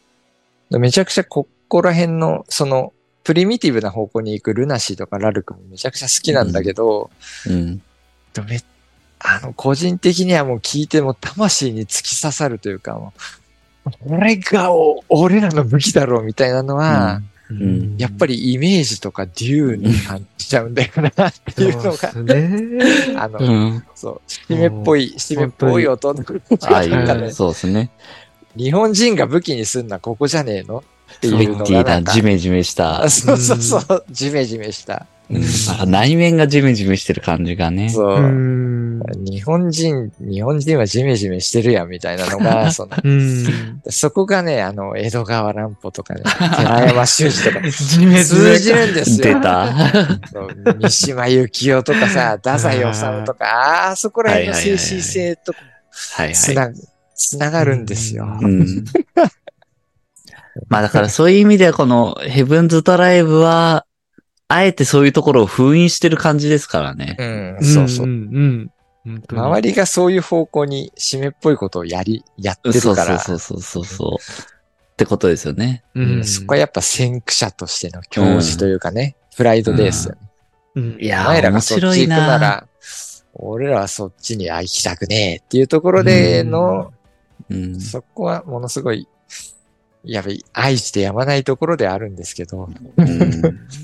[0.70, 2.92] めちゃくちゃここら辺の、その、
[3.24, 7.10] プリミティブな方向に行くルナシーとかラルクもめちゃくちゃ好きなんだけど、
[7.46, 7.78] うん。
[8.32, 8.60] でもめ
[9.18, 13.12] あの、個人的にはもう聞いても魂に突き刺さるというか、も
[13.86, 17.28] う、これがお俺らの武器だろうみたいなのは、ん
[17.98, 23.16] やっぱりイメージとかデューに感じちゃうんだよなっていうのが、そうですね。
[23.16, 23.84] あの、うん。
[23.94, 26.24] そう、締めっぽい、締めっぽい音の、
[26.62, 27.90] ああいなんかねう、そうですね。
[28.56, 30.84] 日本人が武器にすんのはここじゃねえの
[31.16, 33.10] ってミいうのがなんかジメジメしたあ。
[33.10, 35.06] そうそうそう、ジメジメした。
[35.32, 35.42] うん
[35.80, 37.88] あ内面がジメジメしてる感じがね。
[37.88, 38.20] そうう。
[38.20, 39.00] ん。
[39.24, 43.80] 日本人、日本人はジメジメしてるやんみたいなのが、その、うん。
[43.88, 49.34] そこがね、あの、江戸川乱歩とかね、寺山修司とか、 じめ通じるんですよ。
[49.34, 49.72] 出た。
[50.80, 55.52] 三島由紀夫とかさ、太宰治とか、あそこら辺の精神性と
[55.92, 56.34] はいはい。
[56.34, 56.70] つな、
[57.14, 58.26] つながるんですよ。
[58.40, 58.84] うん。
[60.68, 63.86] まあだからそういう意味ではこのヘブンズトライブは、
[64.52, 67.16] あえてそういうところを封印してる感じですからね。
[67.18, 67.24] う
[67.62, 68.06] ん、そうそう。
[68.06, 68.10] ん。
[68.10, 68.70] うん。
[69.04, 74.08] 本当に周りがそういう方向に締めっぽいことをやり、やってそうるから、そうそうそうそう。
[74.20, 75.82] ってことですよね。
[75.94, 76.24] うん。
[76.24, 80.20] そこはやっぱ先駆者としての教授というかね、プライドですよね。
[80.74, 82.38] うんいやー、お前ら面白いがそっち行くなな。
[82.38, 82.68] ら、
[83.34, 86.92] 俺らはそっちに行きたくねえっていうところでの、
[87.50, 87.80] うん。
[87.80, 89.08] そこはものすごい、
[90.04, 93.06] やっぱり愛してやまないところであるんですけど、うん。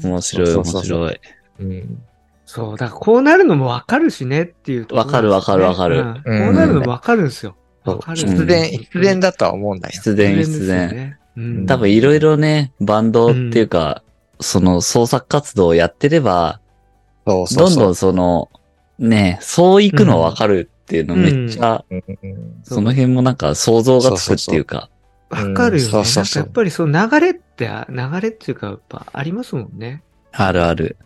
[0.03, 0.85] 面白い、面そうそうそう。
[0.85, 1.21] 白い。
[1.61, 2.03] うん、
[2.47, 6.01] そう、だからこうなるのもわかるしねっていうところわかるわかるわかる。
[6.01, 6.15] うん。
[6.15, 7.57] こうなるのもわかるんですよ。
[7.85, 8.17] わかる。
[8.17, 9.93] 必然、必然だとは思うんだよ。
[9.93, 11.17] 必然、必必然
[11.67, 14.03] 多分いろいろね、バンドっていうか、
[14.41, 16.61] その創作活動をやってれば、
[17.27, 17.77] そうそうそう。
[17.77, 18.51] どんどんその、
[18.99, 22.05] ね、そう行くのわかるっていうのめっちゃ、うん。
[22.07, 22.61] うん。
[22.65, 24.91] その辺もなんか想像がつくっていうか、
[25.31, 25.85] わかるよね。
[25.85, 30.03] うんそうそうそうなんかやっぱりそう流れって、流れっていうかやっぱありますもんね。
[30.33, 30.97] あるある。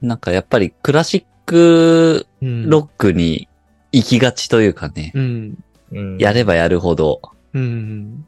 [0.00, 3.48] なんかやっぱりクラシックうんロックに
[3.92, 5.58] 行きがちというかね、うん。
[5.92, 7.20] うんやればやるほど、
[7.52, 8.26] うん。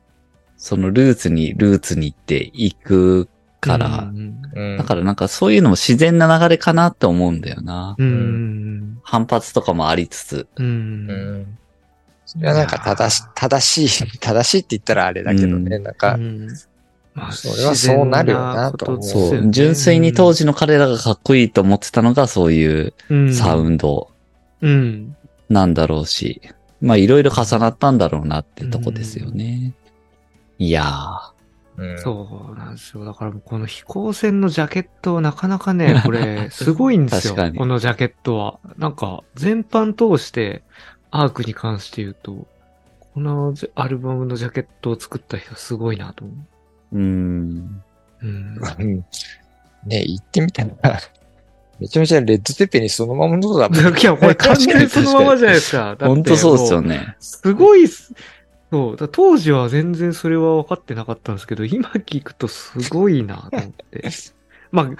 [0.57, 3.29] そのルーツにルーツに行っていく
[3.61, 4.43] から、うん。
[4.55, 7.97] うんだからなんかそういうのも自然な流れかなって思うんだよな。
[7.99, 8.99] うん。
[9.03, 10.47] 反発とかもありつつ。
[10.57, 10.63] う。
[10.63, 11.59] うんん
[12.37, 16.19] それはなんか正し、正しい、 正しいって言ったらあれだけどね、うなんか、
[17.15, 19.51] まあそれはそうなるよなと思うそう。
[19.51, 22.93] 純粋に当時の彼らがかっこいいと思ってたのがそういう
[23.33, 24.11] サウンンド
[24.61, 24.69] ド。
[24.69, 25.17] うん。
[25.49, 26.43] なんだろうし、
[26.81, 29.73] まあいろいろ重なったんだろうなってとこですよね。
[30.59, 30.85] いや
[31.77, 33.05] うんそうなんですよ。
[33.05, 37.35] だからこの飛行船のジャケットなかなかね、これ、 すごいんですよ。
[37.35, 38.59] 確かにこのジャケットは。
[38.79, 40.63] なんか、全般通して、
[41.17, 42.33] アークに関して言うと、
[43.15, 46.97] このアルバムのジャケットを作った人すごいなと思ー。
[46.97, 47.83] うーん。
[48.21, 48.27] う。
[48.27, 48.59] うん。
[48.79, 49.05] うん
[49.87, 50.71] ね言ってみたら、
[51.79, 53.79] めちゃめちゃレッドテッペにそのままのだもん。
[53.97, 55.97] いや、これ完全にそのままじゃないですか。
[56.01, 57.17] 本当そうですよもね。
[57.21, 58.13] すごいっす。
[58.73, 58.97] そう。
[58.97, 64.09] だ当時は全然それは分かってなかったんですけど、今聞くとすごいなと思って。
[64.73, 64.91] まあ、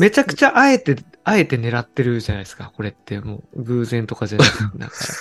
[0.00, 2.72] めちゃくちゃあえて、あえて狙ってるじゃないですか。
[2.74, 4.44] これってもう偶然とかじゃな
[4.88, 5.18] くて、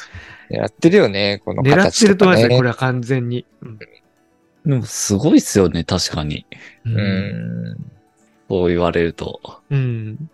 [0.49, 2.55] なんかやってるよね、この狙ってると思いますね。
[2.55, 2.61] こね。
[2.63, 3.45] れは完全に。
[3.61, 3.79] うん
[4.65, 6.45] でもすごいっすよね、確かに。
[6.85, 6.89] う。
[6.89, 6.97] うん
[7.71, 7.91] ん。
[8.49, 9.39] そう言われると。
[9.69, 10.29] うん。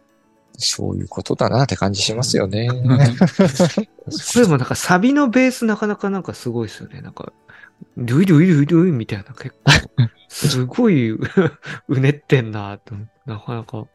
[0.58, 2.68] そういうことだなって感じしますよね。
[2.74, 7.02] これもなんかサビのベースなかなかなんかすごいですよね。
[7.02, 7.34] なんか、
[7.98, 11.20] ルイルイルイルイみたいな結構、すごいう
[11.88, 12.96] うねってんなと
[13.26, 13.86] なかなか。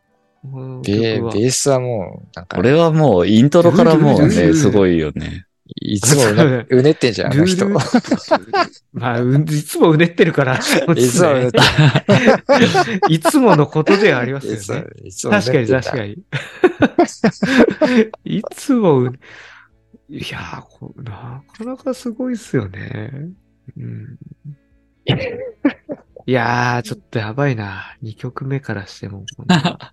[0.85, 5.47] ベベースはもう、なんかこ、れはもうイントロからもうね、すごいよね。
[5.77, 7.69] いつもうねうねってんじゃん、あの人。
[7.69, 7.81] ま
[9.15, 11.59] あ、うんいつもうねってるから、いつもうねすねって。
[13.13, 14.87] いつものことではありますよね。
[15.05, 16.19] いつもうね確かに確かに。
[18.39, 19.19] いつもうね、
[20.09, 23.13] いやーこうなかなかすごいっすよね。
[23.77, 24.19] うん、
[26.27, 27.97] いやー、ちょっとやばいな。
[28.03, 29.25] 2曲目からしても。
[29.37, 29.93] こんな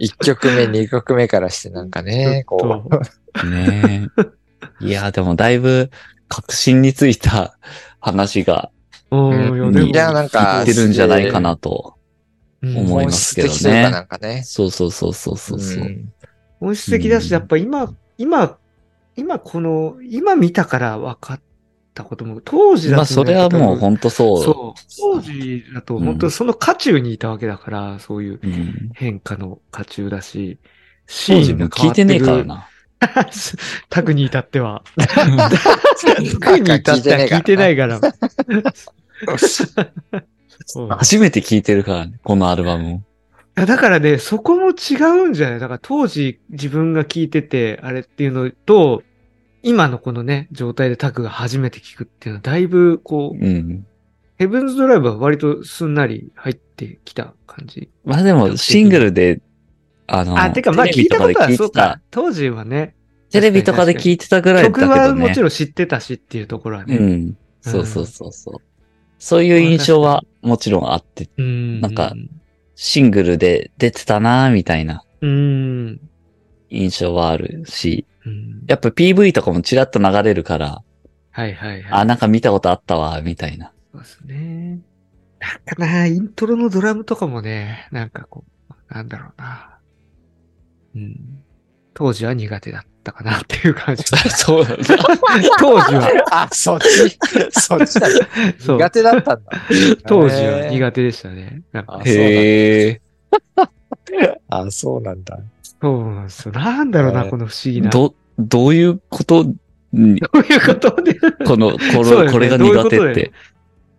[0.00, 3.50] 1曲目、2曲目からしてなんかね、ことう。
[3.50, 4.35] ねえ。
[4.80, 5.90] いや、でもだいぶ
[6.28, 7.58] 確信についた
[8.00, 8.70] 話が
[9.10, 11.94] うん、うんいやなんか言ってるんじゃないかなと
[12.62, 14.42] うん思いますけどね的というかなんかね。
[14.44, 15.84] そうそうそうそうそうそう。
[15.84, 16.12] ん
[16.58, 18.58] 本質的だし、うんやっぱ今、今、
[19.14, 21.40] 今この、今見たから分かっ
[21.94, 24.42] たことも、当時だと、まあ、それはもう本当そう。
[24.42, 24.80] そう。
[24.98, 30.58] 当時だと本当にその渦中にいたわけだから、そういううん変化の渦中だし、
[31.06, 32.68] 当時も聞いてねえからな。
[33.14, 33.26] な。
[33.88, 34.82] タクに至っては。
[34.96, 35.24] タ
[36.52, 38.00] クに至っては聞いてないから。
[40.98, 42.96] 初めて聞いてるからね、このアルバムを。
[42.96, 43.00] い
[43.60, 45.60] やだからね、そこも違うんじゃない？
[45.60, 49.02] だから当時自分が聞いてて、あれっていうのと、
[49.62, 53.86] 今のこのね、状態でタクが初めて聞くっていうのは、だいぶこう、うん。
[54.38, 57.88] ヘブンズドライブは割とすんなり入ってきた感じ。
[58.04, 59.40] まあでも、シングルで、
[60.06, 62.00] あの、あ、てかまあ聞いたことはそうか。。
[62.10, 62.94] 当時はね、
[63.30, 65.00] テレビとかで聞いてたぐらいだけ曲どね。
[65.00, 66.96] はもちろん知ってたしっていうところはね。
[66.96, 67.36] うん。
[67.60, 68.54] そうそうそうそう。
[69.18, 71.80] そういう印象はもちろんあって、うん。
[71.80, 72.14] なんか
[72.74, 76.00] シングルで出てたなみたいなうん。
[76.70, 78.64] 印象はあるし、うん。
[78.66, 80.82] やっぱ PV とかもちらっと流れるから、
[81.30, 81.84] はいはいはい。
[81.90, 83.72] あ、なんか見たことあったわ、みたいな。
[83.92, 84.80] そうですね。
[85.38, 89.75] なんかな、イントロのドラムとかもね、なんかこう、なんだろうな。
[90.96, 91.42] うん。
[91.94, 94.02] 当時は苦手だったかなっていう感じ。
[94.36, 94.84] そうなんだ。
[95.60, 96.24] 当時は。
[96.30, 97.18] あ、そっち、
[97.52, 98.08] そっちだ。
[98.66, 99.50] 苦手だったんだ。
[100.06, 101.62] 当時は苦手でしたね。
[101.72, 103.00] なんかあへえ。
[104.48, 105.38] あ、そうなんだ。
[105.80, 106.52] そうなんですよ。
[106.52, 107.90] なんだろうな、えーこの不思議な。
[107.90, 109.44] ど、どういうこと？
[109.92, 111.14] に、どういうことで？
[111.46, 113.32] この、この、そうだよねこれが苦手って。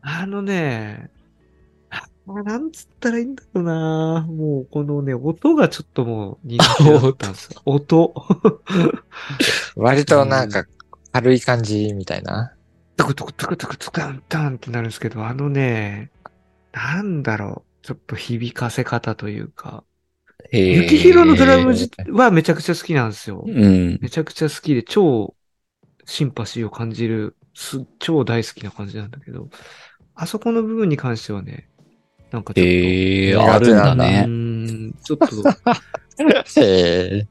[0.01, 1.09] あのね、
[2.29, 4.27] あなんつったらいいんだろうな。
[4.29, 7.61] もうこのね、音がちょっともう苦手だったんですよ。
[7.65, 8.13] 音。
[9.75, 10.65] 割となんか
[11.13, 12.53] 軽い感じみたいな。
[12.97, 16.11] トクトクトクトクトクタンタンってなるんですけど、あのね、
[16.73, 17.85] なんだろう。
[17.85, 19.83] ちょっと響かせ方というか。
[20.51, 23.45] 雪広のドラム自はめちゃくちゃ好きなんですよ。
[23.47, 23.99] うん。
[24.01, 25.33] めちゃくちゃ好きで、超
[26.05, 29.49] シンパシーを感じる、す超大好きな感じなんだけど、
[30.13, 31.69] あそこの部分に関してはね、
[32.31, 34.93] なんかちょっと、へえ、苦手あるんだうね。
[35.03, 35.25] ちょっと、
[36.61, 37.27] へえ。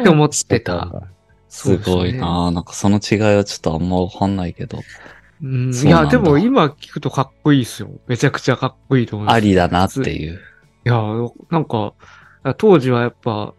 [0.00, 1.02] って思ってた。
[1.48, 4.78] すごいななんかその違いはちょっとあんまわかんないけど、
[5.42, 7.90] うん、いや、でも今聞くとかっこいいですよ。
[8.06, 9.34] めちゃくちゃかっこいいと思います。
[9.34, 10.40] ありだなっていう。
[10.84, 11.02] いや、
[11.50, 11.94] なんか、
[12.56, 13.54] 当時はやっぱ、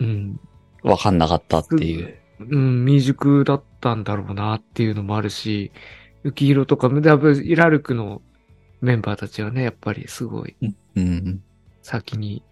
[0.00, 0.40] うん、
[0.82, 2.18] わかんなかったっていう。
[2.40, 5.70] うん、未熟だったんだろうなっていうのもあるし、
[6.24, 8.20] 雪広とか、だぶイラルクの
[8.80, 10.56] メンバーたちはね、やっぱりすごい
[10.96, 11.42] うん。
[11.82, 12.42] 先に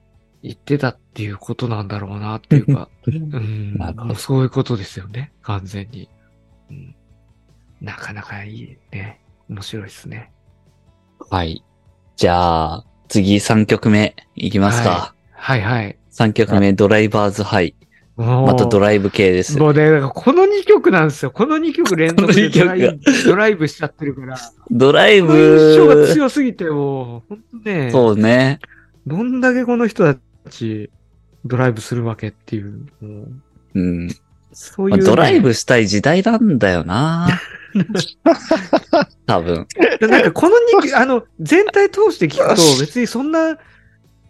[0.42, 6.08] 行ってたっていうことなんだろうなっていうか、 うん、そういうことですよね、完全に。
[6.70, 6.94] うん、
[7.80, 9.20] なかなかいいね。
[9.48, 10.32] 面白いですね。
[11.30, 11.64] はい。
[12.16, 15.14] じゃあ、次3曲目いきますか。
[15.32, 15.98] はいはい。
[16.10, 17.74] 3曲目、ドライバーズハイ。
[18.16, 19.58] ままたドライブ系です。
[19.58, 21.32] もうね、この2曲なんですよ。
[21.32, 24.36] この2曲連続でドライドライブしちゃってるから。
[24.70, 28.60] ドライこの印象がブ、強すぎて、もう、ほんとね、そうね。
[29.06, 30.90] どんだけこの人たち
[31.44, 33.28] ドライブするわけっていう、もう
[33.74, 34.08] うん。
[34.52, 37.28] そういうね、まあドライブしたい時代なんだよな
[39.26, 39.66] 多分。
[40.00, 43.58] でなんかこの2曲、あの、全体通して聞くと別にそんな、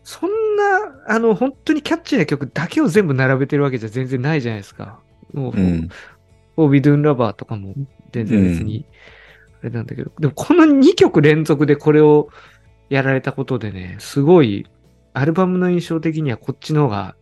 [0.05, 5.01] そんな、あの、本当にキャッチーな曲だけを全部並べてるわけじゃ全然ないじゃないですか。
[5.33, 5.89] もう、うん。
[6.57, 7.75] フォービドゥンラバーとかも
[8.13, 8.85] 全然別に、
[9.63, 12.29] あれなんだけど、でもこの2曲連続でこれを
[12.91, 14.67] やられたことでね、すごい、
[15.15, 17.17] アルバムの印象的にはこっちの方が、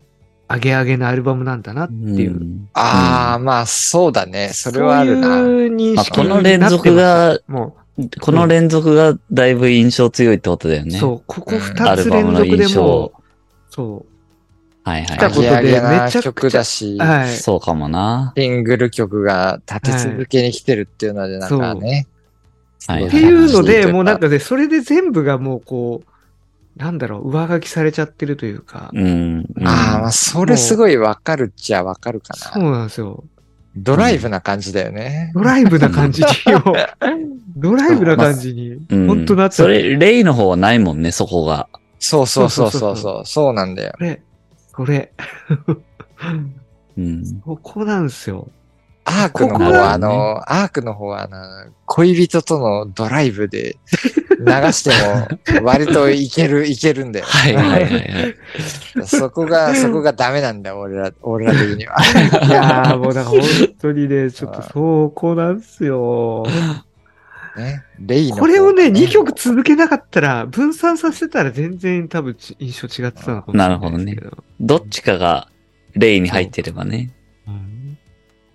[0.49, 2.33] 上げ上げなアルバムなんだなっていう。
[2.33, 4.51] うんああ、まあそうだね。
[4.53, 5.39] それはあるな。
[5.39, 7.77] そういう認まあ、識にこの連続が、も
[8.21, 10.99] この連続がだいぶ印象強いってことだよう、ね。
[10.99, 13.23] そう、ここうん2つアルバムの連続で印象もう、
[13.71, 15.35] そう、はい来たはい。
[15.35, 17.37] ことでめちゃくちゃ曲だし、はい。
[17.37, 18.33] そうかもな。
[18.37, 22.07] シングル曲が立て続けに来てるっていうので、なんかね。
[22.89, 28.91] はいっていうので、もうなんかね、それで全部がもうこう、なんだろう、上書きされちゃってるというか。
[28.93, 29.07] うん。
[29.57, 32.71] うんああ、まあ、それすごいわかるっちゃわかるかそうな。
[32.73, 33.23] なんですよ。
[33.77, 35.33] ドライブな感じだよね。
[35.35, 36.77] ドライブな感じにも、
[37.57, 41.69] ドライブな感じに、うん本当なっちゃそうれ、レイの方はないもんね、そこが。
[41.99, 43.27] そうそうそうそそうそうそううそう。
[43.27, 43.93] そうなんだよ。
[43.93, 44.23] これ、
[44.73, 45.13] これ。
[46.99, 47.41] うん。
[47.45, 48.49] ここなんですよ。
[49.13, 53.77] アークの方は、あの、アークの方は、あの、恋人とのドライブで
[54.41, 57.27] 流しても、 割といける、いけるんだよ。
[57.27, 59.07] はいはいはいはい。
[59.07, 61.97] そこが、そこがダメなんだよ、俺ら、俺ら的には。
[62.47, 66.47] いやー もうだから本当にね、ちょっとそうこうなんですよ。
[67.57, 67.83] ね。
[67.99, 74.45] レイの方これをね、2曲続けなかったら、分散させたら全然多分ち印象違ってたのかもしれないですけど。
[74.61, 75.49] どっちかが
[75.95, 77.13] レイに入ってればね。
[77.47, 77.72] うん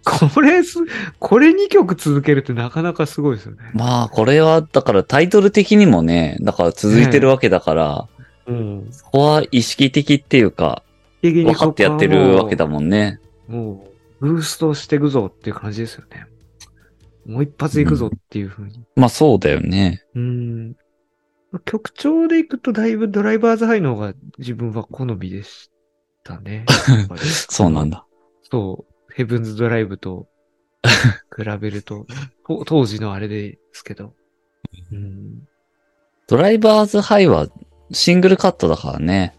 [0.07, 0.79] これす、
[1.19, 3.71] これ2曲続けるってなかなかすごいですよね。
[3.73, 8.07] まあ、これは、だからタイトル的にもね、だから続いてるわけだから、
[8.47, 8.87] うん。
[8.91, 10.83] そこは意識的っていうか、
[11.21, 13.19] 分かってやってるわけだもんね。
[13.47, 13.85] も
[14.21, 16.25] う、ブーストしていくぞっていう感じですよね。
[17.25, 18.85] もう一発いくぞっていう風に。
[18.95, 20.01] まあそうだよね。
[20.15, 20.75] うん。
[21.65, 25.69] 曲調でいくとだいぶドライバーズハイの方が自分は好みでし
[26.23, 26.65] たね。
[27.49, 28.05] そうなんだ。
[28.49, 28.93] そう。
[29.17, 30.27] ヘブンズドライブと
[31.35, 32.05] 比べると、
[32.47, 34.13] と当時のあれですけど。
[34.91, 35.47] うん。
[36.27, 37.47] ドライバーズハイは
[37.91, 39.35] シングルカットだからね。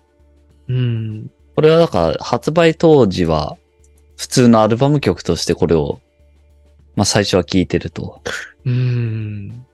[0.66, 1.30] うん。
[1.54, 3.56] これはだから発売当時は
[4.16, 6.00] 普通のアルバム曲としてこれを、
[6.96, 8.20] まあ最初は聴いてると。
[8.66, 9.64] うん。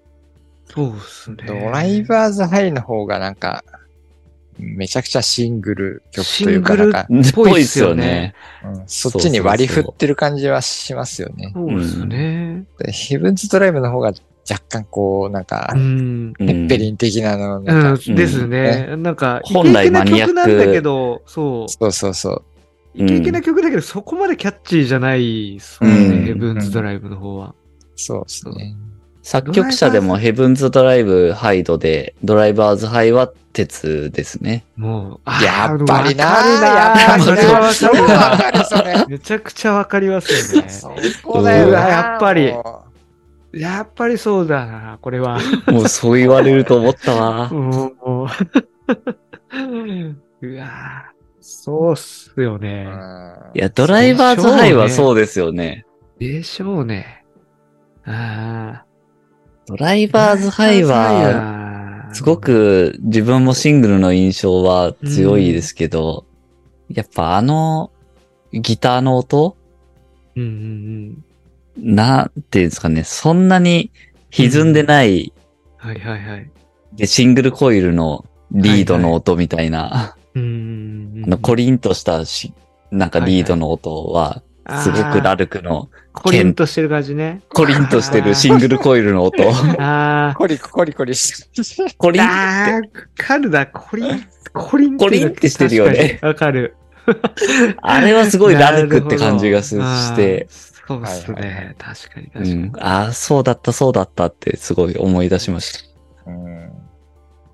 [0.66, 1.44] そうっすね。
[1.46, 3.64] ドライバーズハイの方がなんか、
[4.58, 8.34] めちゃくちゃシングル曲というか、シングルなんか、ぽいっすよね。
[8.64, 11.52] うんそっちに割り振ってる感じはしますよね。
[11.54, 12.64] そうっすね。
[12.78, 14.12] でヘブンズドライブの方が
[14.50, 18.94] 若干こう、なんかペッペリン的なの、うなんか、ん、ですね。
[18.96, 21.68] なんか、本来マニアック曲なんだけど、そう。
[21.68, 22.42] そうそうそう。
[22.94, 27.54] イケイケな曲だけど、そこまでキャッチーじゃないっすもんね、うんヘブンズドライブの方は。
[27.96, 28.76] そうですね。
[29.24, 34.66] 作曲者でもヘブンズドライブハイドで、ドライバーズハイは鉄ですね。
[34.76, 39.06] もう、あやっぱりなやっぱりそれはわそれはわかる、それ。
[39.08, 40.68] めちゃくちゃわかりますよね。
[40.68, 41.88] そこだよな。
[41.88, 42.84] やっぱりも
[43.54, 45.38] やっぱりそうだな、これは。
[45.68, 47.48] もうそう言われると思ったわ。
[47.48, 48.26] もう、も
[50.42, 51.06] ううわ
[51.40, 52.88] そうっすようね。
[53.54, 55.86] いや、ドライバーズハイはそうですよね。
[56.18, 57.24] でしょうね。
[58.04, 58.93] ああ。
[59.66, 66.26] ドライバーズハイは、はすご、く自分もシングルの印象は強いですけど、
[66.90, 67.90] やっぱあの
[68.52, 69.56] ギターの音
[70.36, 71.24] うんうん
[71.76, 73.90] なんていうんですかね、そんなに
[74.30, 75.32] 歪んでない、
[75.82, 75.88] うん。
[75.88, 76.50] はいはいはい。
[76.92, 81.24] で、シングルコイルのリードの音みたいな、うんうんうん。
[81.24, 82.52] あの、コリンとしたし、
[82.90, 84.42] なんかリードの音は、
[84.82, 87.42] すごくラルクの、コリンとしてる感じね。
[87.52, 89.42] コリンとしてるシングルコイルの音。
[89.78, 90.34] ああ。
[90.36, 91.94] コリコリコリしてる。
[91.98, 92.80] コリンっああ、
[93.16, 96.76] カルだ、コリン、コリンコリンってしてるよねわかる。
[97.04, 99.70] て、あれはすごいラルクって感じがし
[100.16, 101.76] て、そうっすはいはいはね。
[101.78, 102.54] 確かにう確かに。
[102.54, 105.84] ん、ああ、そうだった、そうだったってすごい思い出しまし
[106.26, 106.30] た。
[106.30, 106.54] うん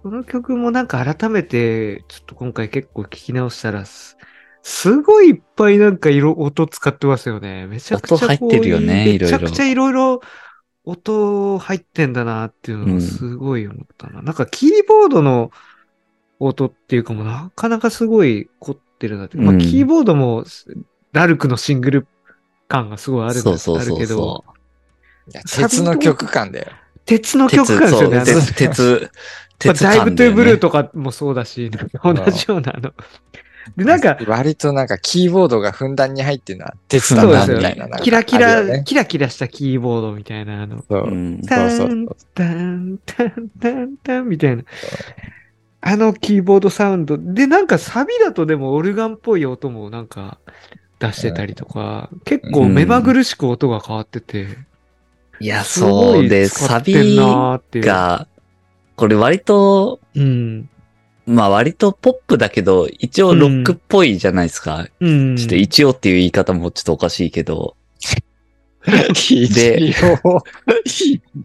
[0.02, 4.16] この曲もなんか改めて、ちょっと今回結構聞き直したら、す
[4.62, 7.66] すごいいっぱいなんか色、音使ってますよね。
[7.66, 10.20] めちゃくちゃこう音入ってるよねめいろいろちゃくちゃいろいろ
[10.84, 14.22] 音入ってんだなっていうのをうんすごい思ったな。
[14.22, 15.50] なんかキーボードの
[16.38, 19.36] 音っていうかもうなかなかすごい凝ってるなって。
[19.36, 20.44] まあうんキーボードも
[21.12, 22.06] ラルクのシングル
[22.68, 24.44] 感がすごいあるんだそうそうそうあるけどそ、
[25.28, 26.68] いや鉄の曲感だよ。
[27.04, 27.48] 鉄のう。
[27.48, 28.18] 曲感ですよね。
[28.18, 29.10] あの鉄、鉄、まあ、
[29.58, 30.68] 鉄ダイブトゥーブルーと。
[30.68, 31.70] とかもそうだし、
[32.02, 32.92] 同じようなあの。
[33.76, 37.98] で、なんか、 割となんかキーボードがふんだんに入ってるのは鉄だそうですよねなみたいな。
[37.98, 41.10] キラキラ、キラキラしたキーボードみたいな、あの、そうう。
[41.14, 41.40] ん。
[41.42, 44.64] タそうそうン、タン、タン、タン、タンみたいな。
[45.82, 47.16] あのキーボードサウンド。
[47.18, 50.38] で、なんかサビだとでもオルガンっぽい音もなんか
[50.98, 54.46] 出してたりとか、結構目まぐるしく音が変わってて。
[55.40, 57.86] いや、そうで、サ使ってんビなーっていう。
[57.86, 58.26] が、
[58.96, 60.69] これ割と、うん。
[61.30, 64.86] まあ割とポップだけど、一応ロックっぽいじゃないですか。
[64.98, 65.36] うん。
[65.36, 67.76] ちょっと一応っていう言い方もちょっとおかしいけど。
[69.92, 70.42] 一応、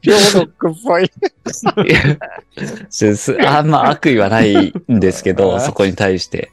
[0.02, 1.12] 一応ロックっぽい。
[3.46, 6.52] あんま悪意はないんですけど、 そこに対して。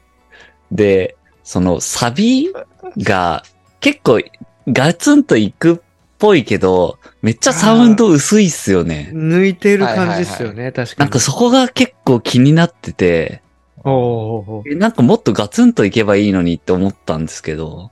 [0.71, 2.53] で、そのサビ
[2.97, 3.43] が
[3.79, 4.21] 結構
[4.67, 5.77] ガツンといくっ
[6.23, 9.11] ぽいけど、めっちゃサウンド薄いっすよね。
[9.13, 10.99] 抜いてる感じっすよね、確かに。
[10.99, 13.41] なんかそこが結構気になってて、
[13.83, 17.91] なんかもっとガツンといけばいいのにって思ったんですけど、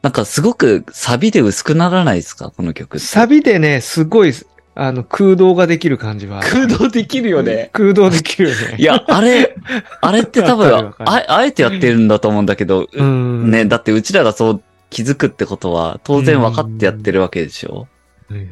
[0.00, 3.04] なんかすごくサビで薄くならないですかこの曲って。
[3.04, 4.32] サビでね、すごい、
[4.76, 6.38] あの、空洞ができる感じは。
[6.38, 7.70] 空洞できるよね。
[7.72, 8.76] 空洞できるよね。
[8.78, 9.56] いや、あれ、
[10.00, 13.50] あれって多分あ、あえてやってるんだと思うんだけど、うん。
[13.50, 14.62] ね、だってうちらがそう
[14.92, 17.88] 気づくってことは、当然分かってやってるわけでしょ？
[18.28, 18.48] はいはい。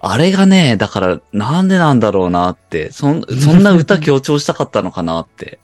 [0.00, 5.60] あれがね、だから、なんでなんだろうなって、そん、そんな歌強調したかったのかなって。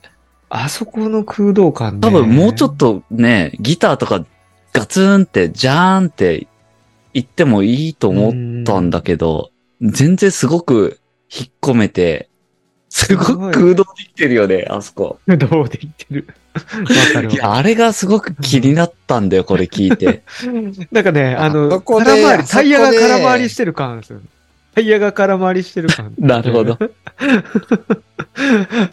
[0.49, 1.99] あそこの空洞感ね。
[2.01, 4.25] 多分もうちょっとね、ギターとか
[4.73, 6.47] ガツンって、ジャーンって
[7.13, 9.51] 言ってもいいと思ったんだけど、
[9.81, 10.99] 全然すごく
[11.33, 12.29] 引っ込めて、
[13.05, 15.19] すごく空洞できてるよね、あそこ。
[15.25, 16.27] 空洞できてる。
[16.53, 16.61] わ
[17.13, 20.23] かるわいや、あれがすごく気になったんだよ、これ聞いて。
[20.91, 24.25] なんかね、ああの、そこで空回り、タイヤが空回りしてる感ですよね。
[24.75, 26.13] タイヤが空回りしてる感。
[26.19, 26.77] なるほど。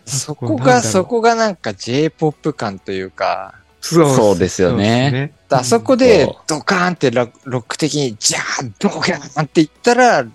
[0.04, 10.26] そこが、そこがなんか J-POP 感というか、そうそうですよねあそこそでうドカーンってロロック的に、じゃードカーンって言ったら、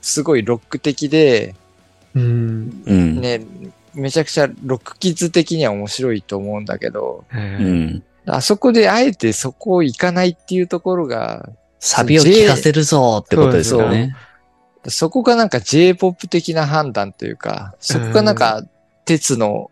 [0.00, 1.54] すごいロック的で、
[2.14, 2.61] うん。
[2.86, 3.20] うん。
[3.20, 3.40] ね、
[3.94, 8.02] めちゃくちゃロックキッズ的には面白いと思うんだけど、えーうん。
[8.26, 14.14] あそこであえてそこを行かないっていうところが、サビを聞かせるぞってことですよね。
[14.88, 18.62] そこがなんか J-POP 的な判断というか、そこがなんか
[19.04, 19.70] 鉄の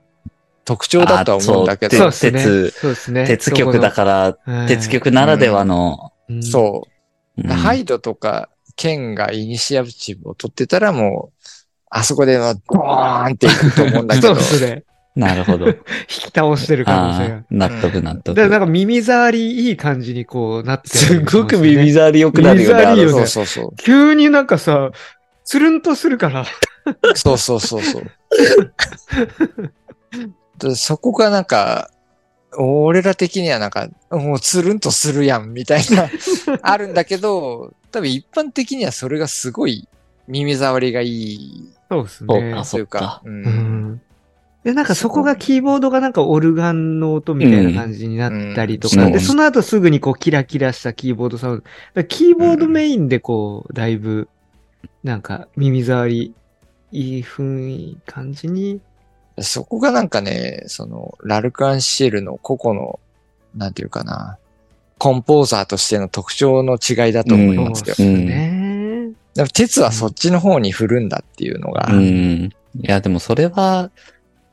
[0.64, 2.32] 特徴だとは思うんだけど、あそう。
[2.32, 3.26] 鉄そうですね。
[3.26, 7.42] 鉄曲だから、ら鉄曲ならではの、うんそう。
[7.42, 11.44] うんハイドとか、ケンがイニシアチブを取ってたらもう、
[11.90, 14.84] あそこでもうドーンっていくと思うんだけどそう、ですね。
[15.16, 15.66] なるほど。
[15.66, 15.74] 引
[16.06, 17.42] き倒してる可能性が。
[17.50, 18.34] 納得納得。
[18.34, 22.74] だからなんか耳障りいい感じにこうなってるすごく耳障り良くなるよね。
[22.74, 23.76] 耳障りよねそうそうそう。
[23.76, 24.90] 急になんかさ、
[25.44, 26.46] つるんとするから。
[27.16, 28.04] そうそうそうそう。
[30.58, 31.90] でそこがなんか、
[32.56, 36.08] 俺ら的にはなんか、もうつるんとするやん、みたいな、
[36.62, 39.88] あるんだけど、多分一般的にはそれがすごい
[40.28, 42.98] 耳障りがいいそうですねそうか。
[42.98, 43.28] うか、う。
[43.28, 43.42] うん
[43.94, 44.00] ん。
[44.62, 51.64] で、なんかそこがキーボードがなんかオルガンの音みたいな感じになったりとか、うんで、その後すぐにこうキラキラしたキーボードサウン
[51.94, 52.04] ド。
[52.04, 54.28] キーボードメインでこう、だいぶ、
[55.02, 56.34] なんか耳障り、
[56.92, 58.80] いい雰囲気感じに。
[59.38, 63.00] そこがなんかね、その、ラルク・アンシエルの個々の、
[63.56, 64.38] なんていうかな、
[64.98, 67.94] コンポーザーとしての特徴の違いだと思いますよ。
[67.94, 68.59] そうですね。
[69.34, 72.00] でも鉄はそっちの方に振るんだっていうのが、うん。
[72.02, 72.50] い
[72.82, 73.90] や、でもそれは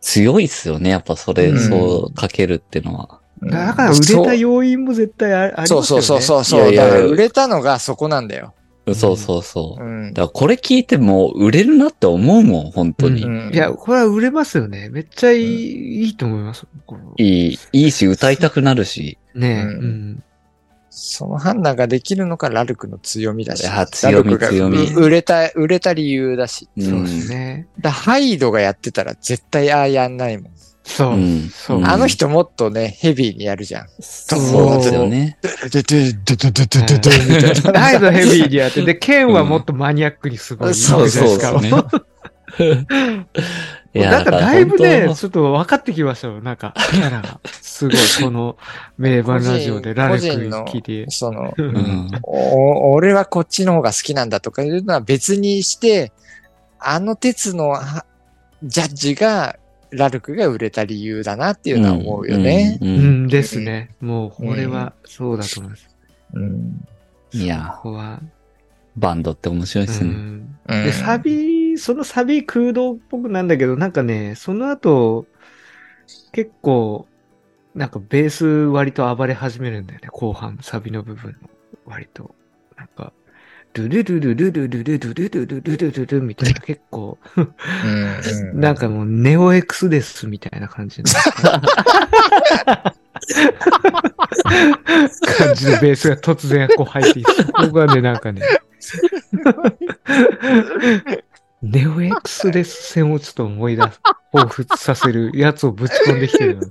[0.01, 0.89] 強いっすよね。
[0.89, 3.09] やっぱそれ、うんそうかけるってのは。
[3.11, 5.83] うんだから売れた要因も絶対あありますよね。
[5.83, 6.71] そうそうそうそうそう。
[6.71, 8.53] いやいやだから売れたのがそこなんだよ。
[8.95, 9.83] そうそうそう。
[9.83, 13.23] うんだからこれ聞いても売れるなって思うもん、本当に。
[13.23, 14.89] うんいや、これは売れますよね。
[14.89, 16.65] めっちゃいい,、いいと思います。
[17.17, 19.17] いい、いいし、歌いたくなるし。
[19.35, 20.23] ねえ、うんうん。
[20.89, 23.63] その判断ができるのがラルクの強みだし。
[23.91, 26.69] 強みラルクが強みう売れた、売れた理由だし。
[26.77, 27.67] うんそうですね。
[27.79, 30.51] だハイドがやってたら絶対ああやんないもん。
[30.83, 31.13] そう。
[31.13, 31.77] うんそう。
[31.79, 33.87] うんあの人もっとね、ヘビーにやるじゃん。
[33.99, 35.37] そうですよね。
[35.71, 37.71] で、で、で、で、で、で、で、で、みたいな。
[37.71, 40.73] だいぶヘビーにやって、で、ケンはもっとマニアックにすごい。
[40.73, 41.39] そうそう
[44.05, 46.41] なんかだいぶね、ちょっと分かってきましたよ。
[46.41, 47.39] なんか、キャラが。
[47.61, 48.57] すごい、この
[48.97, 51.05] 名盤ラジオでラルク個人の聞いて。
[51.09, 56.11] その、当うんお俺はこっちの方が好きなんだとかいうのは別にして、
[56.79, 58.05] あの鉄のは
[58.63, 59.57] ジャッジが、
[59.89, 62.77] ラルクが売れた理由だなっていうのは思うよね。
[62.81, 63.91] うんううんんですね。
[64.01, 65.89] もう、これはそうだと思います。
[66.33, 66.85] うん。
[67.31, 68.21] いやこ、こは。
[68.97, 70.13] バンドって面白いですね。
[70.67, 75.25] で、サビ、そのサビ空洞っぽくなんだけど、なんかね、その後、
[76.31, 77.07] 結構、
[77.75, 81.49] なんかベース割と暴れ始めるんだよね、後半、サビの部分の
[81.85, 82.35] 割と。
[82.75, 83.13] なんか、
[83.73, 87.19] ルルルルルルルルルルルルルルルルルみたいな結構、
[88.53, 91.09] なんかもうネオエクスですみたいな感じの
[95.37, 98.41] 感じのベースが突然こう入ってきて、そこがね、なんかね、
[101.61, 103.99] ネオエクスレス戦をちょっと思い出す、
[104.33, 106.67] 彷彿させるやつをぶち込んできてるよね。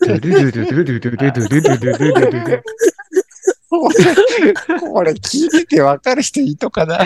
[0.00, 2.64] ルルルルルルルルルルルルルルルル
[3.68, 6.98] これ聞いててわかる人いいとかな。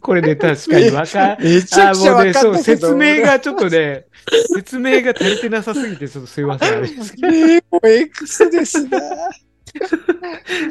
[0.00, 2.58] これね、確かにわかん、めちゃあ、くちゃか。
[2.58, 4.06] 説明がちょっとね、
[4.54, 6.82] 説明が足りてなさすぎて、ちょっとすいません。
[6.82, 9.00] ネオ X ですな。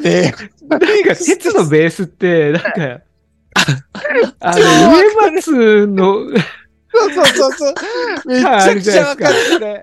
[0.02, 0.34] ね
[0.68, 0.86] なんか、
[1.16, 3.00] 鉄のベースって、なんか、
[4.40, 6.14] あの、植松の、
[6.90, 7.74] そうそうそうそう。
[8.26, 9.82] めっちゃくちゃわかる、それ。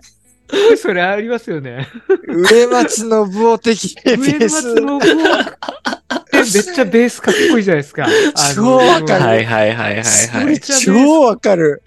[0.78, 1.88] それありますよね。
[2.28, 4.76] 上松信夫的ベ上松ース。
[4.76, 5.06] の棒。
[5.06, 8.08] めっちゃベースかっこいいじゃないですか。
[8.54, 10.46] 超わかるはいはいはいはいはい。
[10.46, 11.82] めっちゃベース超わかる。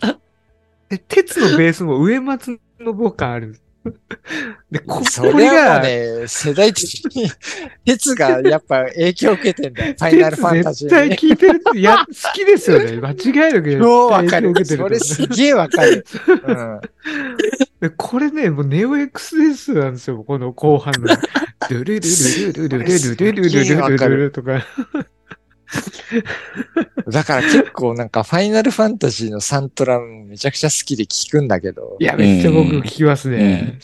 [0.88, 3.58] で鉄のベースも上松の棒感ある。
[4.70, 5.02] で、こ
[5.36, 7.30] れが、ね、世代的に、
[7.84, 9.94] 鉄がやっぱ影響を受けてんだよ。
[9.98, 11.08] ファイナルファンタジ絶対。
[11.10, 13.00] 聞いてるって、いや、 好きですよね。
[13.00, 14.62] 間違いなく超わかる影響を受。
[14.62, 16.04] けてるそれすげえわかる。
[16.26, 16.80] うん。
[17.80, 21.14] でこれね、もうネオ XS なんですよ、この後半の。
[21.68, 24.64] ルルルルルルルルルルルルルルルルとか。
[27.10, 32.04] だから結構なんかファイナルファンタジーのサントラめちゃくちゃ好きで聞くんだけどい。
[32.04, 33.78] や、めっちゃ僕聞きますね。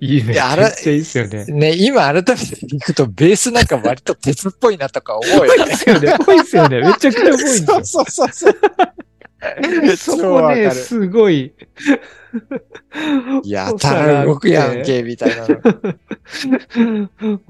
[0.00, 0.32] いいね。
[0.32, 1.44] いやあれめっちゃいいっすよね。
[1.46, 5.64] ね、今改めて聞くとベースなんか割と鉄っぽいなとか思うよね。
[5.66, 6.16] ですよね。
[6.24, 6.80] ぽいっすよね。
[6.80, 7.84] めちゃくちゃぽいんですよ。
[7.84, 8.54] そうそうそう
[9.96, 11.54] そこね、すごい。
[13.44, 15.54] やたら動くやんけ、みたいなの。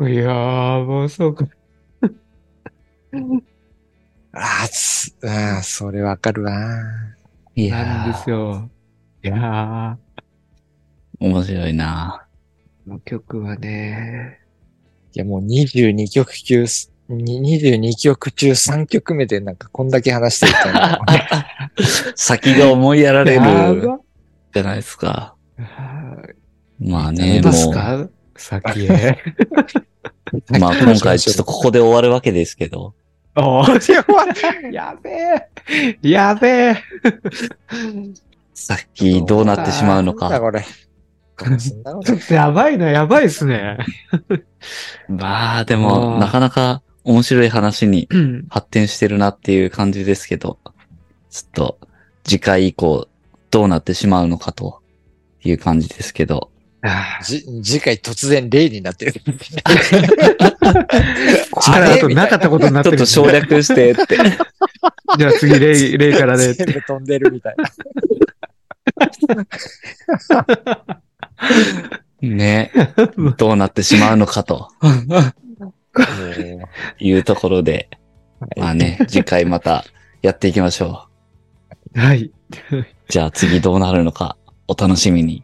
[0.09, 1.47] いやー、もうそうか。
[4.41, 6.53] あーつあー、それわかるわ。
[7.57, 8.71] いなんやですよ。
[9.25, 9.99] いや
[11.19, 12.27] 面白いな。
[12.85, 14.39] この曲はね、
[15.13, 16.65] いや、もう22曲中、
[17.09, 21.01] に22曲中3曲目でなんかこんだけ話してるから、
[22.15, 23.41] 先が思いやられる
[24.55, 25.35] じゃないですか。
[25.59, 26.17] あ
[26.79, 29.19] まあーね、もか先へ。
[30.33, 32.95] う、 まあ今回ちょっとここで終わるわけですけど。
[33.37, 35.99] おー やべえ。
[36.03, 36.77] やべえ。
[38.55, 40.41] さっきどうなってしまうのか。
[40.41, 40.63] これ。
[41.59, 43.79] ちょっとやばいな、やばいっすね。
[45.09, 50.59] まあであも、ーなかなか面白い話にうん発展してるなっていう感じですけど、
[51.31, 51.79] ちょっと
[52.25, 53.07] 次回以降
[53.51, 54.81] どうなってしまうのかと
[55.45, 56.51] いう感じですけど。
[56.83, 59.13] あじ、次回突然例になってる。
[59.13, 59.21] ー
[61.61, 62.97] 力だとなかったことになってる。
[62.99, 64.17] ちょっと省略してって。
[65.19, 66.53] じゃあ次、レイ、レイからで。
[66.53, 67.65] 全部飛んでるみたいな。
[72.23, 72.73] ね。
[73.37, 74.71] どうなってしまうのかと
[76.99, 77.89] いうところで、
[78.57, 79.85] まあね、次回また
[80.23, 81.09] やっていきましょ
[81.95, 82.31] はい。
[82.73, 82.87] う。
[83.09, 84.37] じゃあ次どうなるのか
[84.69, 85.43] お楽しみに。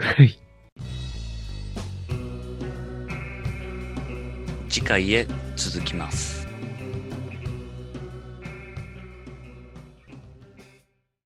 [0.00, 0.38] はい。
[4.70, 5.26] 次回へ
[5.56, 6.29] 続きます。